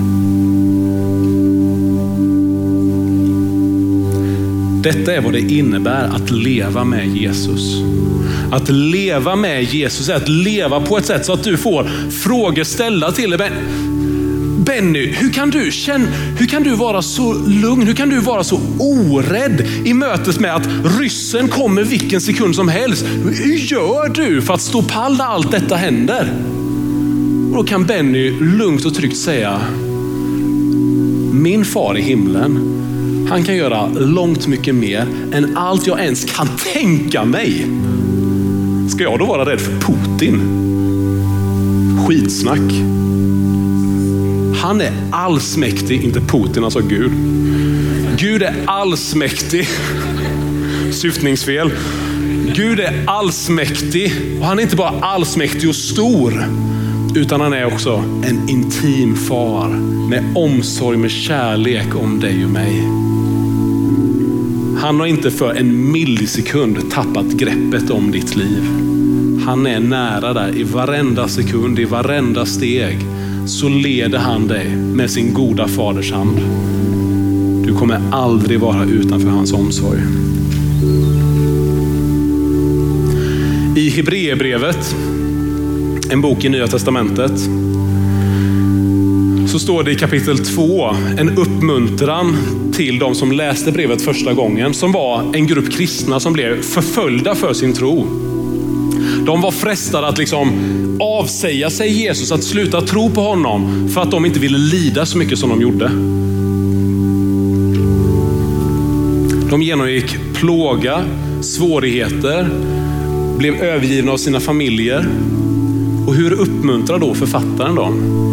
Detta 4.83 5.13
är 5.13 5.21
vad 5.21 5.33
det 5.33 5.39
innebär 5.39 6.07
att 6.07 6.31
leva 6.31 6.83
med 6.83 7.07
Jesus. 7.07 7.81
Att 8.51 8.69
leva 8.69 9.35
med 9.35 9.63
Jesus 9.63 10.09
är 10.09 10.15
att 10.15 10.29
leva 10.29 10.81
på 10.81 10.97
ett 10.97 11.05
sätt 11.05 11.25
så 11.25 11.33
att 11.33 11.43
du 11.43 11.57
får 11.57 11.83
frågor 12.09 12.63
ställda 12.63 13.11
till 13.11 13.29
dig. 13.29 13.51
Benny, 14.65 15.11
hur 15.11 15.31
kan, 15.31 15.49
du 15.49 15.71
känna, 15.71 16.05
hur 16.37 16.45
kan 16.45 16.63
du 16.63 16.75
vara 16.75 17.01
så 17.01 17.33
lugn? 17.33 17.87
Hur 17.87 17.93
kan 17.93 18.09
du 18.09 18.19
vara 18.19 18.43
så 18.43 18.59
orädd 18.79 19.67
i 19.85 19.93
mötet 19.93 20.39
med 20.39 20.55
att 20.55 20.67
ryssen 20.99 21.47
kommer 21.47 21.83
vilken 21.83 22.21
sekund 22.21 22.55
som 22.55 22.67
helst? 22.67 23.05
Hur 23.23 23.55
gör 23.55 24.09
du 24.09 24.41
för 24.41 24.53
att 24.53 24.61
stå 24.61 24.81
pall 24.81 25.17
när 25.17 25.25
allt 25.25 25.51
detta 25.51 25.75
händer? 25.75 26.33
Och 27.51 27.57
då 27.57 27.63
kan 27.63 27.85
Benny 27.85 28.31
lugnt 28.39 28.85
och 28.85 28.93
tryggt 28.93 29.17
säga, 29.17 29.61
min 31.31 31.65
far 31.65 31.97
i 31.97 32.01
himlen, 32.01 32.59
han 33.29 33.43
kan 33.43 33.55
göra 33.55 33.87
långt 33.87 34.47
mycket 34.47 34.75
mer 34.75 35.07
än 35.33 35.57
allt 35.57 35.87
jag 35.87 35.99
ens 35.99 36.25
kan 36.25 36.47
tänka 36.73 37.25
mig. 37.25 37.65
Ska 38.89 39.03
jag 39.03 39.19
då 39.19 39.25
vara 39.25 39.51
rädd 39.51 39.61
för 39.61 39.71
Putin? 39.79 40.41
Skitsnack. 42.07 43.02
Han 44.63 44.81
är 44.81 44.91
allsmäktig, 45.11 46.03
inte 46.03 46.19
Putin, 46.19 46.63
alltså 46.63 46.79
Gud. 46.79 47.11
Gud 48.17 48.43
är 48.43 48.55
allsmäktig. 48.65 49.67
Syftningsfel. 50.91 51.71
Gud 52.55 52.79
är 52.79 53.03
allsmäktig 53.07 54.13
och 54.39 54.45
han 54.45 54.59
är 54.59 54.63
inte 54.63 54.75
bara 54.75 54.99
allsmäktig 55.01 55.69
och 55.69 55.75
stor, 55.75 56.45
utan 57.15 57.41
han 57.41 57.53
är 57.53 57.65
också 57.65 58.03
en 58.23 58.49
intim 58.49 59.15
far 59.15 59.67
med 60.09 60.23
omsorg, 60.35 60.97
med 60.97 61.11
kärlek 61.11 61.95
om 61.95 62.19
dig 62.19 62.45
och 62.45 62.51
mig. 62.51 62.81
Han 64.81 64.99
har 64.99 65.05
inte 65.05 65.31
för 65.31 65.53
en 65.53 65.91
millisekund 65.91 66.91
tappat 66.91 67.27
greppet 67.27 67.89
om 67.89 68.11
ditt 68.11 68.35
liv. 68.35 68.63
Han 69.45 69.67
är 69.67 69.79
nära 69.79 70.33
där 70.33 70.57
i 70.57 70.63
varenda 70.63 71.27
sekund, 71.27 71.79
i 71.79 71.85
varenda 71.85 72.45
steg 72.45 72.99
så 73.45 73.69
leder 73.69 74.17
han 74.17 74.47
dig 74.47 74.75
med 74.75 75.11
sin 75.11 75.33
goda 75.33 75.67
faders 75.67 76.11
hand. 76.11 76.37
Du 77.65 77.75
kommer 77.75 78.01
aldrig 78.11 78.59
vara 78.59 78.85
utanför 78.85 79.29
hans 79.29 79.53
omsorg. 79.53 79.99
I 83.77 83.89
Hebreerbrevet, 83.89 84.95
en 86.11 86.21
bok 86.21 86.45
i 86.45 86.49
Nya 86.49 86.67
Testamentet, 86.67 87.39
så 89.47 89.59
står 89.59 89.83
det 89.83 89.91
i 89.91 89.95
kapitel 89.95 90.37
2 90.37 90.89
en 91.17 91.37
uppmuntran 91.37 92.37
till 92.73 92.99
de 92.99 93.15
som 93.15 93.31
läste 93.31 93.71
brevet 93.71 94.01
första 94.01 94.33
gången, 94.33 94.73
som 94.73 94.91
var 94.91 95.35
en 95.35 95.47
grupp 95.47 95.71
kristna 95.71 96.19
som 96.19 96.33
blev 96.33 96.61
förföljda 96.61 97.35
för 97.35 97.53
sin 97.53 97.73
tro. 97.73 98.07
De 99.25 99.41
var 99.41 99.51
frestade 99.51 100.07
att 100.07 100.17
liksom 100.17 100.51
avsäga 100.99 101.69
sig 101.69 101.91
Jesus, 101.91 102.31
att 102.31 102.43
sluta 102.43 102.81
tro 102.81 103.09
på 103.09 103.21
honom 103.21 103.89
för 103.93 104.01
att 104.01 104.11
de 104.11 104.25
inte 104.25 104.39
ville 104.39 104.57
lida 104.57 105.05
så 105.05 105.17
mycket 105.17 105.39
som 105.39 105.49
de 105.49 105.61
gjorde. 105.61 105.91
De 109.49 109.61
genomgick 109.61 110.17
plåga, 110.33 111.01
svårigheter, 111.41 112.49
blev 113.37 113.55
övergivna 113.55 114.11
av 114.11 114.17
sina 114.17 114.39
familjer. 114.39 115.05
Och 116.07 116.15
hur 116.15 116.31
uppmuntrar 116.33 116.99
då 116.99 117.13
författaren 117.13 117.75
dem? 117.75 118.23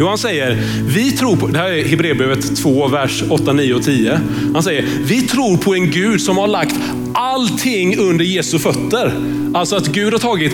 Jo, 0.00 0.06
han 0.06 0.18
säger, 0.18 0.62
vi 0.86 1.12
tror 1.12 1.36
på, 1.36 1.46
det 1.46 1.58
här 1.58 1.70
är 1.70 1.84
Hebreerbrevet 1.84 2.56
2, 2.56 2.88
vers 2.88 3.24
8, 3.28 3.52
9 3.52 3.74
och 3.74 3.82
10. 3.82 4.20
Han 4.54 4.62
säger, 4.62 4.84
vi 5.04 5.22
tror 5.22 5.56
på 5.56 5.74
en 5.74 5.90
Gud 5.90 6.20
som 6.20 6.36
har 6.36 6.48
lagt 6.48 6.74
allting 7.14 7.96
under 7.96 8.24
Jesu 8.24 8.58
fötter. 8.58 9.37
Alltså 9.54 9.76
att 9.76 9.86
Gud 9.86 10.12
har 10.12 10.20
tagit 10.20 10.52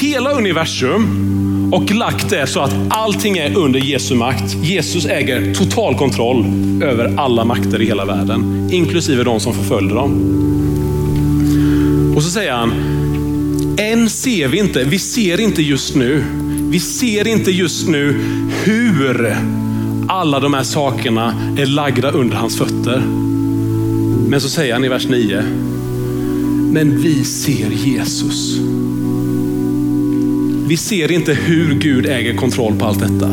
hela 0.00 0.30
universum 0.30 1.34
och 1.72 1.90
lagt 1.90 2.30
det 2.30 2.46
så 2.46 2.60
att 2.60 2.74
allting 2.88 3.38
är 3.38 3.56
under 3.56 3.80
Jesu 3.80 4.14
makt. 4.14 4.56
Jesus 4.62 5.06
äger 5.06 5.54
total 5.54 5.94
kontroll 5.94 6.44
över 6.82 7.14
alla 7.16 7.44
makter 7.44 7.82
i 7.82 7.86
hela 7.86 8.04
världen, 8.04 8.68
inklusive 8.72 9.24
de 9.24 9.40
som 9.40 9.54
förföljde 9.54 9.94
dem. 9.94 10.12
Och 12.16 12.22
så 12.22 12.30
säger 12.30 12.52
han, 12.52 12.72
än 13.78 14.10
ser 14.10 14.48
vi 14.48 14.58
inte, 14.58 14.84
vi 14.84 14.98
ser 14.98 15.40
inte 15.40 15.62
just 15.62 15.94
nu, 15.96 16.24
vi 16.70 16.80
ser 16.80 17.26
inte 17.26 17.50
just 17.50 17.88
nu 17.88 18.20
hur 18.64 19.36
alla 20.08 20.40
de 20.40 20.54
här 20.54 20.62
sakerna 20.62 21.34
är 21.58 21.66
lagda 21.66 22.10
under 22.10 22.36
hans 22.36 22.58
fötter. 22.58 23.02
Men 24.28 24.40
så 24.40 24.48
säger 24.48 24.72
han 24.74 24.84
i 24.84 24.88
vers 24.88 25.08
9, 25.08 25.44
men 26.74 27.02
vi 27.02 27.24
ser 27.24 27.70
Jesus. 27.70 28.58
Vi 30.68 30.76
ser 30.76 31.12
inte 31.12 31.34
hur 31.34 31.74
Gud 31.74 32.06
äger 32.06 32.36
kontroll 32.36 32.74
på 32.78 32.84
allt 32.84 33.00
detta. 33.00 33.28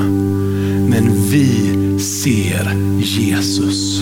Men 0.90 1.30
vi 1.32 1.50
ser 2.00 2.74
Jesus. 3.00 4.02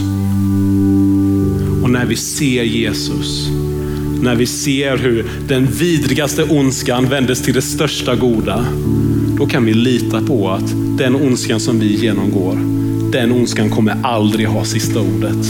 Och 1.83 1.89
när 1.89 2.05
vi 2.05 2.15
ser 2.15 2.63
Jesus, 2.63 3.49
när 4.21 4.35
vi 4.35 4.45
ser 4.45 4.97
hur 4.97 5.25
den 5.47 5.65
vidrigaste 5.65 6.43
ondskan 6.43 7.09
vändes 7.09 7.41
till 7.41 7.53
det 7.53 7.61
största 7.61 8.15
goda, 8.15 8.65
då 9.37 9.45
kan 9.47 9.65
vi 9.65 9.73
lita 9.73 10.21
på 10.21 10.49
att 10.49 10.73
den 10.97 11.15
ondskan 11.15 11.59
som 11.59 11.79
vi 11.79 11.95
genomgår, 11.95 12.59
den 13.11 13.31
ondskan 13.31 13.69
kommer 13.69 13.97
aldrig 14.03 14.47
ha 14.47 14.65
sista 14.65 14.99
ordet. 14.99 15.47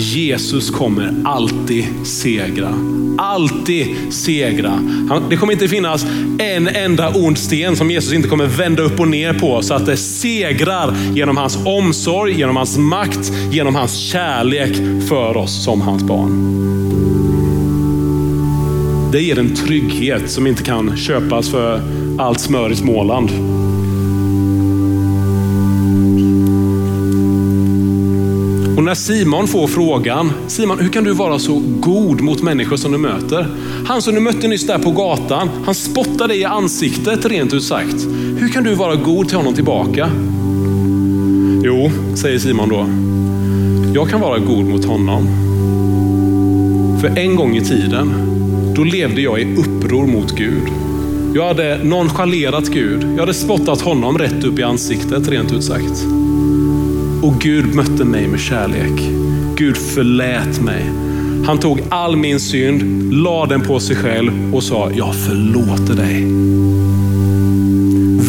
Jesus 0.00 0.70
kommer 0.70 1.14
alltid 1.24 1.84
segra. 2.04 2.74
Alltid 3.18 3.86
segra. 4.10 4.78
Det 5.30 5.36
kommer 5.36 5.52
inte 5.52 5.68
finnas 5.68 6.06
en 6.38 6.68
enda 6.68 7.12
ond 7.14 7.38
sten 7.38 7.76
som 7.76 7.90
Jesus 7.90 8.12
inte 8.12 8.28
kommer 8.28 8.46
vända 8.46 8.82
upp 8.82 9.00
och 9.00 9.08
ner 9.08 9.32
på 9.32 9.62
så 9.62 9.74
att 9.74 9.86
det 9.86 9.96
segrar 9.96 10.96
genom 11.14 11.36
hans 11.36 11.58
omsorg, 11.64 12.38
genom 12.38 12.56
hans 12.56 12.78
makt, 12.78 13.32
genom 13.50 13.74
hans 13.74 13.96
kärlek 13.96 14.76
för 15.08 15.36
oss 15.36 15.64
som 15.64 15.80
hans 15.80 16.02
barn. 16.02 16.56
Det 19.12 19.22
ger 19.22 19.38
en 19.38 19.54
trygghet 19.54 20.30
som 20.30 20.46
inte 20.46 20.62
kan 20.62 20.96
köpas 20.96 21.48
för 21.48 21.80
allt 22.18 22.40
smör 22.40 22.72
i 22.72 22.76
Småland. 22.76 23.59
Och 28.80 28.84
när 28.84 28.94
Simon 28.94 29.48
får 29.48 29.66
frågan, 29.66 30.32
Simon 30.46 30.78
hur 30.78 30.88
kan 30.88 31.04
du 31.04 31.12
vara 31.12 31.38
så 31.38 31.62
god 31.80 32.20
mot 32.20 32.42
människor 32.42 32.76
som 32.76 32.92
du 32.92 32.98
möter? 32.98 33.46
Han 33.86 34.02
som 34.02 34.14
du 34.14 34.20
mötte 34.20 34.48
nyss 34.48 34.66
där 34.66 34.78
på 34.78 34.90
gatan, 34.90 35.48
han 35.64 35.74
spottade 35.74 36.26
dig 36.26 36.40
i 36.40 36.44
ansiktet 36.44 37.26
rent 37.26 37.52
ut 37.52 37.62
sagt. 37.62 38.06
Hur 38.38 38.48
kan 38.48 38.64
du 38.64 38.74
vara 38.74 38.94
god 38.94 39.28
till 39.28 39.36
honom 39.36 39.54
tillbaka? 39.54 40.10
Jo, 41.64 41.90
säger 42.14 42.38
Simon 42.38 42.68
då. 42.68 42.86
Jag 43.94 44.10
kan 44.10 44.20
vara 44.20 44.38
god 44.38 44.64
mot 44.64 44.84
honom. 44.84 45.26
För 47.00 47.18
en 47.18 47.36
gång 47.36 47.56
i 47.56 47.60
tiden, 47.60 48.12
då 48.76 48.84
levde 48.84 49.20
jag 49.20 49.40
i 49.40 49.56
uppror 49.56 50.06
mot 50.06 50.36
Gud. 50.36 50.68
Jag 51.34 51.46
hade 51.46 51.84
nonchalerat 51.84 52.68
Gud. 52.68 53.02
Jag 53.02 53.20
hade 53.20 53.34
spottat 53.34 53.80
honom 53.80 54.18
rätt 54.18 54.44
upp 54.44 54.58
i 54.58 54.62
ansiktet, 54.62 55.28
rent 55.28 55.52
ut 55.52 55.64
sagt. 55.64 56.04
Och 57.22 57.40
Gud 57.40 57.74
mötte 57.74 58.04
mig 58.04 58.28
med 58.28 58.40
kärlek. 58.40 59.00
Gud 59.56 59.76
förlät 59.76 60.60
mig. 60.60 60.84
Han 61.46 61.58
tog 61.58 61.80
all 61.88 62.16
min 62.16 62.40
synd, 62.40 63.12
lade 63.12 63.54
den 63.54 63.60
på 63.60 63.80
sig 63.80 63.96
själv 63.96 64.54
och 64.54 64.62
sa, 64.62 64.90
jag 64.90 65.14
förlåter 65.14 65.94
dig. 65.94 66.24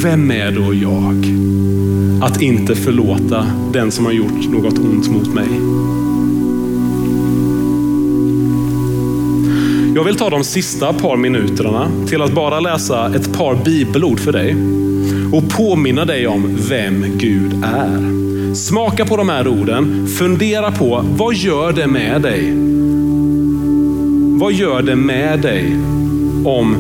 Vem 0.03 0.31
är 0.31 0.51
då 0.51 0.73
jag 0.73 1.25
att 2.23 2.41
inte 2.41 2.75
förlåta 2.75 3.47
den 3.73 3.91
som 3.91 4.05
har 4.05 4.11
gjort 4.11 4.49
något 4.49 4.79
ont 4.79 5.09
mot 5.09 5.33
mig? 5.33 5.49
Jag 9.95 10.03
vill 10.03 10.15
ta 10.15 10.29
de 10.29 10.43
sista 10.43 10.93
par 10.93 11.17
minuterna 11.17 11.91
till 12.07 12.21
att 12.21 12.33
bara 12.33 12.59
läsa 12.59 13.15
ett 13.15 13.37
par 13.37 13.55
bibelord 13.65 14.19
för 14.19 14.31
dig 14.31 14.55
och 15.33 15.49
påminna 15.49 16.05
dig 16.05 16.27
om 16.27 16.57
vem 16.69 17.05
Gud 17.17 17.63
är. 17.63 18.30
Smaka 18.53 19.05
på 19.05 19.17
de 19.17 19.29
här 19.29 19.47
orden, 19.47 20.07
fundera 20.07 20.71
på 20.71 21.05
vad 21.17 21.35
gör 21.35 21.73
det 21.73 21.87
med 21.87 22.21
dig? 22.21 22.53
Vad 24.39 24.53
gör 24.53 24.81
det 24.81 24.95
med 24.95 25.41
dig 25.41 25.75
om 26.45 26.75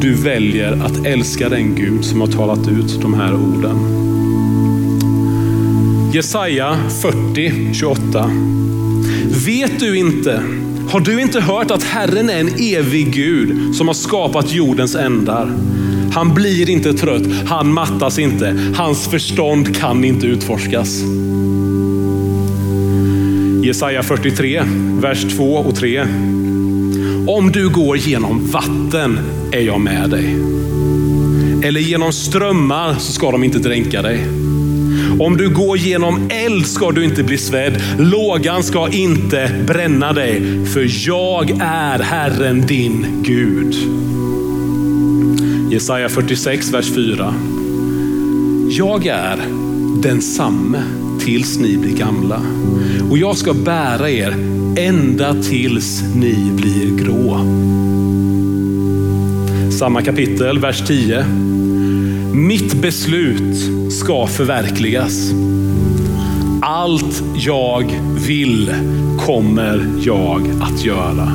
du 0.00 0.14
väljer 0.14 0.72
att 0.72 1.06
älska 1.06 1.48
den 1.48 1.74
Gud 1.74 2.04
som 2.04 2.20
har 2.20 2.28
talat 2.28 2.68
ut 2.68 3.00
de 3.02 3.14
här 3.14 3.34
orden? 3.34 3.76
Jesaja 6.12 6.76
40, 7.02 7.74
28. 7.74 8.30
Vet 9.46 9.80
du 9.80 9.98
inte, 9.98 10.42
har 10.90 11.00
du 11.00 11.20
inte 11.20 11.40
hört 11.40 11.70
att 11.70 11.82
Herren 11.82 12.30
är 12.30 12.40
en 12.40 12.54
evig 12.58 13.14
Gud 13.14 13.74
som 13.74 13.86
har 13.86 13.94
skapat 13.94 14.52
jordens 14.52 14.94
ändar? 14.94 15.50
Han 16.12 16.34
blir 16.34 16.70
inte 16.70 16.94
trött, 16.94 17.22
han 17.46 17.72
mattas 17.72 18.18
inte. 18.18 18.72
Hans 18.76 19.08
förstånd 19.08 19.76
kan 19.76 20.04
inte 20.04 20.26
utforskas. 20.26 21.02
Jesaja 23.62 24.02
43, 24.02 24.62
vers 25.02 25.36
2 25.36 25.44
och 25.44 25.76
3. 25.76 26.06
Om 27.26 27.52
du 27.52 27.68
går 27.68 27.96
genom 27.96 28.46
vatten 28.46 29.18
är 29.52 29.60
jag 29.60 29.80
med 29.80 30.10
dig. 30.10 30.36
Eller 31.64 31.80
genom 31.80 32.12
strömmar 32.12 32.94
så 32.98 33.12
ska 33.12 33.30
de 33.30 33.44
inte 33.44 33.58
dränka 33.58 34.02
dig. 34.02 34.26
Om 35.20 35.36
du 35.36 35.48
går 35.48 35.78
genom 35.78 36.28
eld 36.30 36.66
ska 36.66 36.90
du 36.90 37.04
inte 37.04 37.22
bli 37.22 37.38
svedd. 37.38 37.82
Lågan 37.98 38.62
ska 38.62 38.88
inte 38.88 39.64
bränna 39.66 40.12
dig. 40.12 40.66
För 40.66 41.08
jag 41.08 41.50
är 41.60 41.98
Herren 41.98 42.66
din 42.66 43.06
Gud. 43.26 43.74
Jesaja 45.70 46.08
46, 46.08 46.72
vers 46.72 46.94
4. 46.94 47.34
Jag 48.70 49.06
är 49.06 49.36
densamme 50.02 50.82
tills 51.20 51.58
ni 51.58 51.76
blir 51.76 51.96
gamla 51.96 52.40
och 53.10 53.18
jag 53.18 53.36
ska 53.36 53.54
bära 53.54 54.10
er 54.10 54.34
ända 54.76 55.34
tills 55.42 56.02
ni 56.14 56.52
blir 56.56 56.96
grå. 56.96 57.40
Samma 59.70 60.02
kapitel, 60.02 60.58
vers 60.58 60.86
10. 60.86 61.24
Mitt 62.34 62.74
beslut 62.74 63.58
ska 63.92 64.26
förverkligas. 64.26 65.32
Allt 66.62 67.22
jag 67.34 68.00
vill 68.26 68.74
kommer 69.18 69.88
jag 70.00 70.42
att 70.60 70.84
göra. 70.84 71.28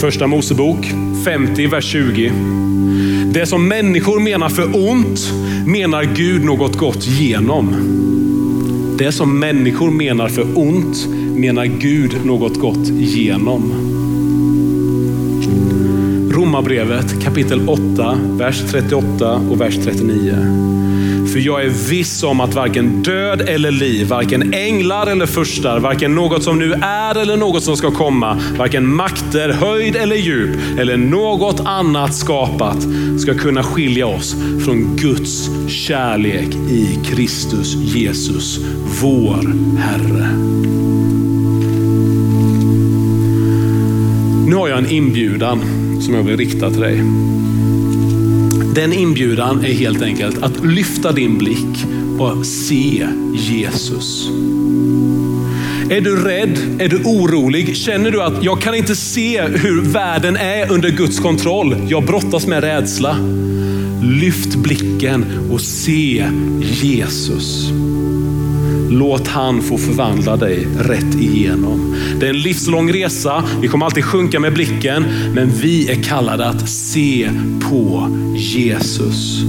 Första 0.00 0.26
Mosebok 0.26 1.05
50, 1.26 1.66
vers 1.66 1.84
20. 1.84 2.32
Det 3.32 3.46
som 3.46 3.68
människor 3.68 4.20
menar 4.20 4.48
för 4.48 4.90
ont 4.90 5.32
menar 5.66 6.04
Gud 6.04 6.44
något 6.44 6.76
gott 6.76 7.06
genom. 7.06 7.76
Det 8.98 9.12
som 9.12 9.38
människor 9.38 9.90
menar 9.90 10.28
för 10.28 10.58
ont 10.58 11.08
menar 11.36 11.66
Gud 11.66 12.24
något 12.24 12.60
gott 12.60 12.88
genom. 12.88 13.72
Romarbrevet 16.32 17.22
kapitel 17.22 17.68
8, 17.68 18.18
vers 18.38 18.62
38 18.70 19.34
och 19.50 19.60
vers 19.60 19.76
39. 19.84 20.34
För 21.36 21.40
jag 21.40 21.64
är 21.64 21.68
viss 21.90 22.22
om 22.22 22.40
att 22.40 22.54
varken 22.54 23.02
död 23.02 23.40
eller 23.40 23.70
liv, 23.70 24.08
varken 24.08 24.54
änglar 24.54 25.06
eller 25.06 25.26
förstar, 25.26 25.80
varken 25.80 26.14
något 26.14 26.42
som 26.42 26.58
nu 26.58 26.72
är 26.82 27.18
eller 27.18 27.36
något 27.36 27.62
som 27.62 27.76
ska 27.76 27.90
komma, 27.90 28.40
varken 28.58 28.94
makter, 28.94 29.52
höjd 29.52 29.96
eller 29.96 30.16
djup 30.16 30.78
eller 30.78 30.96
något 30.96 31.60
annat 31.64 32.14
skapat 32.14 32.76
ska 33.18 33.34
kunna 33.34 33.62
skilja 33.62 34.06
oss 34.06 34.36
från 34.64 34.96
Guds 34.96 35.50
kärlek 35.68 36.54
i 36.70 36.98
Kristus 37.04 37.74
Jesus, 37.74 38.58
vår 39.02 39.52
Herre. 39.78 40.28
Nu 44.48 44.56
har 44.56 44.68
jag 44.68 44.78
en 44.78 44.90
inbjudan 44.90 45.60
som 46.02 46.14
jag 46.14 46.22
vill 46.22 46.36
rikta 46.36 46.70
till 46.70 46.80
dig. 46.80 47.02
Den 48.76 48.92
inbjudan 48.92 49.64
är 49.64 49.72
helt 49.72 50.02
enkelt 50.02 50.42
att 50.42 50.64
lyfta 50.64 51.12
din 51.12 51.38
blick 51.38 51.86
och 52.18 52.46
se 52.46 53.06
Jesus. 53.34 54.28
Är 55.90 56.00
du 56.00 56.24
rädd? 56.24 56.58
Är 56.78 56.88
du 56.88 57.02
orolig? 57.04 57.76
Känner 57.76 58.10
du 58.10 58.22
att 58.22 58.44
jag 58.44 58.60
kan 58.60 58.74
inte 58.74 58.96
se 58.96 59.42
hur 59.42 59.82
världen 59.82 60.36
är 60.36 60.72
under 60.72 60.90
Guds 60.90 61.20
kontroll? 61.20 61.76
Jag 61.88 62.04
brottas 62.04 62.46
med 62.46 62.60
rädsla. 62.60 63.16
Lyft 64.02 64.54
blicken 64.54 65.24
och 65.50 65.60
se 65.60 66.26
Jesus. 66.60 67.70
Låt 68.90 69.28
han 69.28 69.62
få 69.62 69.78
förvandla 69.78 70.36
dig 70.36 70.68
rätt 70.78 71.14
igenom. 71.14 71.96
Det 72.20 72.26
är 72.26 72.30
en 72.30 72.40
livslång 72.40 72.92
resa. 72.92 73.44
Vi 73.60 73.68
kommer 73.68 73.86
alltid 73.86 74.04
sjunka 74.04 74.40
med 74.40 74.52
blicken, 74.52 75.04
men 75.34 75.50
vi 75.50 75.90
är 75.90 76.02
kallade 76.02 76.46
att 76.46 76.68
se 76.68 77.30
på 77.70 78.08
Jesus. 78.36 79.42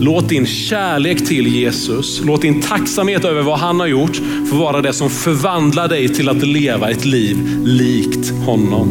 Låt 0.00 0.28
din 0.28 0.46
kärlek 0.46 1.26
till 1.26 1.46
Jesus, 1.46 2.22
låt 2.24 2.42
din 2.42 2.60
tacksamhet 2.62 3.24
över 3.24 3.42
vad 3.42 3.58
han 3.58 3.80
har 3.80 3.86
gjort 3.86 4.20
få 4.50 4.56
vara 4.56 4.80
det 4.80 4.92
som 4.92 5.10
förvandlar 5.10 5.88
dig 5.88 6.08
till 6.08 6.28
att 6.28 6.46
leva 6.46 6.90
ett 6.90 7.04
liv 7.04 7.36
likt 7.64 8.30
honom, 8.46 8.88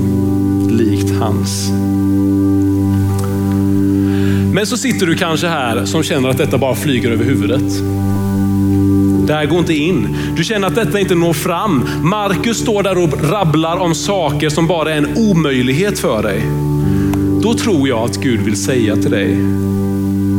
likt 0.71 1.11
hans. 1.19 1.71
Men 4.53 4.65
så 4.65 4.77
sitter 4.77 5.05
du 5.05 5.15
kanske 5.15 5.47
här 5.47 5.85
som 5.85 6.03
känner 6.03 6.29
att 6.29 6.37
detta 6.37 6.57
bara 6.57 6.75
flyger 6.75 7.11
över 7.11 7.25
huvudet. 7.25 7.73
Det 9.31 9.35
här 9.35 9.45
går 9.45 9.59
inte 9.59 9.73
in. 9.73 10.17
Du 10.35 10.43
känner 10.43 10.67
att 10.67 10.75
detta 10.75 10.99
inte 10.99 11.15
når 11.15 11.33
fram. 11.33 11.89
Markus 12.03 12.57
står 12.57 12.83
där 12.83 12.97
och 12.97 13.29
rabblar 13.31 13.77
om 13.77 13.95
saker 13.95 14.49
som 14.49 14.67
bara 14.67 14.93
är 14.93 14.97
en 14.97 15.17
omöjlighet 15.17 15.99
för 15.99 16.23
dig. 16.23 16.41
Då 17.41 17.53
tror 17.53 17.87
jag 17.87 17.99
att 17.99 18.17
Gud 18.17 18.39
vill 18.39 18.55
säga 18.55 18.95
till 18.95 19.11
dig, 19.11 19.35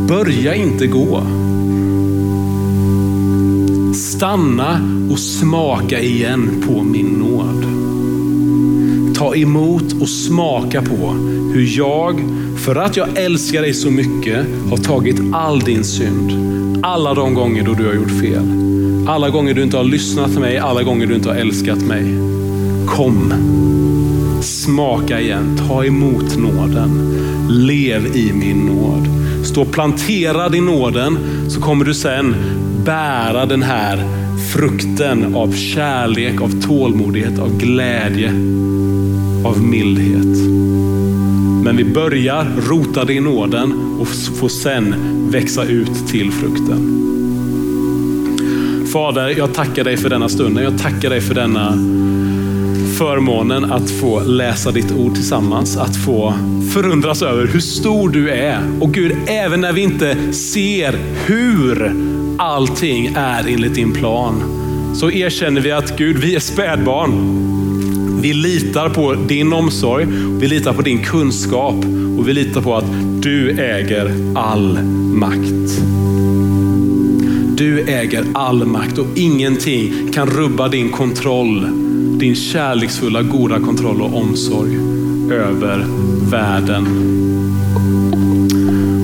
börja 0.09 0.55
inte 0.55 0.87
gå. 0.87 1.23
Stanna 3.95 4.81
och 5.11 5.19
smaka 5.19 6.01
igen 6.01 6.65
på 6.67 6.83
min 6.83 7.07
nåd. 7.07 7.65
Ta 9.17 9.37
emot 9.37 10.03
och 10.03 10.09
smaka 10.09 10.83
på 10.83 11.11
hur 11.55 11.79
jag, 11.79 12.21
för 12.65 12.77
att 12.77 12.97
jag 12.97 13.09
älskar 13.19 13.63
dig 13.63 13.75
så 13.75 13.91
mycket, 13.91 14.47
har 14.71 14.77
tagit 14.77 15.21
all 15.33 15.61
din 15.61 15.85
synd. 15.85 16.33
Alla 16.85 17.15
de 17.15 17.35
gånger 17.35 17.65
då 17.65 17.73
du 17.73 17.87
har 17.87 17.95
gjort 17.95 18.21
fel 18.21 18.72
alla 19.07 19.31
gånger 19.31 19.55
du 19.55 19.63
inte 19.63 19.77
har 19.77 19.85
lyssnat 19.85 20.31
till 20.31 20.41
mig, 20.41 20.59
alla 20.59 20.83
gånger 20.83 21.07
du 21.07 21.15
inte 21.15 21.29
har 21.29 21.37
älskat 21.37 21.79
mig. 21.79 22.05
Kom, 22.87 23.33
smaka 24.43 25.21
igen, 25.21 25.59
ta 25.69 25.85
emot 25.85 26.37
nåden. 26.39 27.19
Lev 27.49 28.17
i 28.17 28.33
min 28.33 28.59
nåd. 28.59 29.09
Stå 29.47 29.65
planterad 29.65 30.55
i 30.55 30.61
nåden 30.61 31.19
så 31.49 31.61
kommer 31.61 31.85
du 31.85 31.95
sen 31.95 32.35
bära 32.85 33.47
den 33.47 33.63
här 33.63 34.05
frukten 34.53 35.35
av 35.35 35.53
kärlek, 35.53 36.41
av 36.41 36.63
tålmodighet, 36.63 37.39
av 37.39 37.59
glädje, 37.59 38.29
av 39.45 39.63
mildhet. 39.63 40.39
Men 41.65 41.77
vi 41.77 41.85
börjar 41.85 42.47
rotade 42.69 43.13
i 43.13 43.21
nåden 43.21 43.73
och 44.01 44.09
får 44.09 44.49
sen 44.49 44.95
växa 45.31 45.65
ut 45.65 46.07
till 46.09 46.33
frukten. 46.33 47.03
Fader, 48.93 49.29
jag 49.39 49.55
tackar 49.55 49.85
dig 49.85 49.97
för 49.97 50.09
denna 50.09 50.29
stunden. 50.29 50.65
Jag 50.65 50.79
tackar 50.79 51.11
dig 51.11 51.21
för 51.21 51.35
denna 51.35 51.73
förmånen 52.99 53.73
att 53.73 53.91
få 53.91 54.21
läsa 54.21 54.71
ditt 54.71 54.93
ord 54.93 55.15
tillsammans. 55.15 55.77
Att 55.77 55.97
få 55.97 56.35
förundras 56.73 57.23
över 57.23 57.47
hur 57.47 57.61
stor 57.61 58.09
du 58.09 58.31
är. 58.31 58.61
Och 58.81 58.95
Gud, 58.95 59.17
även 59.27 59.61
när 59.61 59.73
vi 59.73 59.81
inte 59.81 60.33
ser 60.33 60.99
hur 61.27 61.95
allting 62.39 63.13
är 63.17 63.49
enligt 63.49 63.75
din 63.75 63.93
plan, 63.93 64.43
så 64.95 65.11
erkänner 65.11 65.61
vi 65.61 65.73
att 65.73 65.99
Gud, 65.99 66.17
vi 66.17 66.35
är 66.35 66.41
spädbarn. 66.41 67.39
Vi 68.23 68.33
litar 68.33 68.89
på 68.89 69.15
din 69.15 69.53
omsorg, 69.53 70.07
vi 70.41 70.49
litar 70.49 70.73
på 70.73 70.83
din 70.83 71.05
kunskap 71.05 71.85
och 72.19 72.29
vi 72.29 72.33
litar 72.33 72.61
på 72.61 72.77
att 72.77 72.93
du 73.23 73.51
äger 73.51 74.35
all 74.35 74.79
makt. 75.15 76.02
Du 77.57 77.81
äger 77.81 78.25
all 78.35 78.65
makt 78.67 78.99
och 78.99 79.07
ingenting 79.17 80.13
kan 80.13 80.31
rubba 80.31 80.69
din 80.69 80.91
kontroll, 80.91 81.67
din 82.19 82.35
kärleksfulla, 82.35 83.23
goda 83.23 83.61
kontroll 83.61 84.03
och 84.03 84.17
omsorg 84.17 84.77
över 85.33 85.87
världen. 86.31 86.87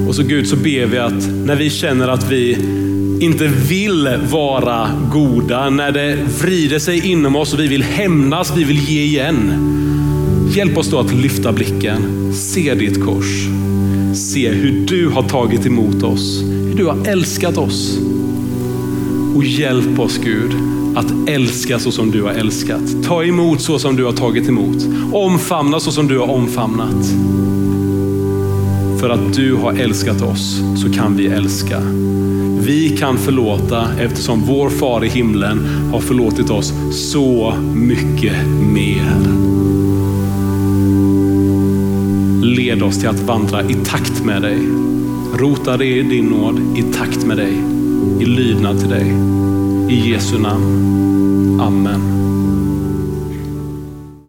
Och 0.09 0.15
så 0.15 0.23
Gud 0.23 0.49
så 0.49 0.57
ber 0.57 0.87
vi 0.87 0.99
att 0.99 1.29
när 1.45 1.57
vi 1.57 1.71
känner 1.71 2.09
att 2.09 2.31
vi 2.31 2.59
inte 3.21 3.47
vill 3.69 4.09
vara 4.31 4.89
goda, 5.13 5.71
när 5.71 5.93
det 5.93 6.19
vrider 6.43 6.79
sig 6.79 7.07
inom 7.07 7.37
oss 7.37 7.55
och 7.55 7.61
vi 7.61 7.67
vill 7.67 7.83
hämnas, 7.83 8.53
vi 8.57 8.65
vill 8.65 8.89
ge 8.89 9.03
igen. 9.03 9.53
Hjälp 10.55 10.79
oss 10.79 10.91
då 10.91 10.99
att 10.99 11.15
lyfta 11.15 11.53
blicken, 11.53 12.33
se 12.35 12.75
ditt 12.75 13.05
kors, 13.05 13.47
se 14.15 14.49
hur 14.49 14.87
du 14.87 15.09
har 15.09 15.23
tagit 15.23 15.67
emot 15.67 16.03
oss, 16.03 16.43
hur 16.43 16.75
du 16.77 16.85
har 16.85 17.07
älskat 17.07 17.59
oss. 17.59 17.99
Och 19.39 19.45
hjälp 19.45 19.99
oss 19.99 20.19
Gud 20.19 20.55
att 20.95 21.29
älska 21.29 21.79
så 21.79 21.91
som 21.91 22.11
du 22.11 22.23
har 22.23 22.31
älskat. 22.31 23.03
Ta 23.05 23.25
emot 23.25 23.61
så 23.61 23.79
som 23.79 23.97
du 23.97 24.05
har 24.05 24.13
tagit 24.13 24.49
emot. 24.49 24.77
Omfamna 25.13 25.81
så 25.81 25.93
som 25.93 26.09
du 26.09 26.19
har 26.19 26.31
omfamnat. 26.31 27.07
För 29.01 29.11
att 29.11 29.35
du 29.35 29.55
har 29.55 29.73
älskat 29.73 30.23
oss 30.23 30.61
så 30.77 30.93
kan 30.93 31.17
vi 31.17 31.27
älska. 31.27 31.81
Vi 32.61 32.97
kan 32.99 33.19
förlåta 33.19 33.89
eftersom 33.99 34.43
vår 34.47 34.71
far 34.71 35.05
i 35.05 35.09
himlen 35.09 35.59
har 35.93 36.01
förlåtit 36.01 36.51
oss 36.51 36.73
så 36.93 37.55
mycket 37.75 38.47
mer. 38.73 39.19
Led 42.43 42.83
oss 42.83 42.99
till 42.99 43.09
att 43.09 43.23
vandra 43.23 43.63
i 43.63 43.75
takt 43.75 44.25
med 44.25 44.43
dig. 44.43 44.59
Rota 45.39 45.77
dig 45.77 45.99
i 45.99 46.03
din 46.03 46.25
nåd 46.25 46.61
i 46.77 46.83
takt 46.83 47.27
med 47.27 47.37
dig, 47.37 47.78
i 48.21 48.25
lydnad 48.25 48.79
till 48.79 48.89
dig. 48.89 49.07
I 49.89 50.11
Jesu 50.11 50.39
namn. 50.39 51.61
Amen. 51.61 52.38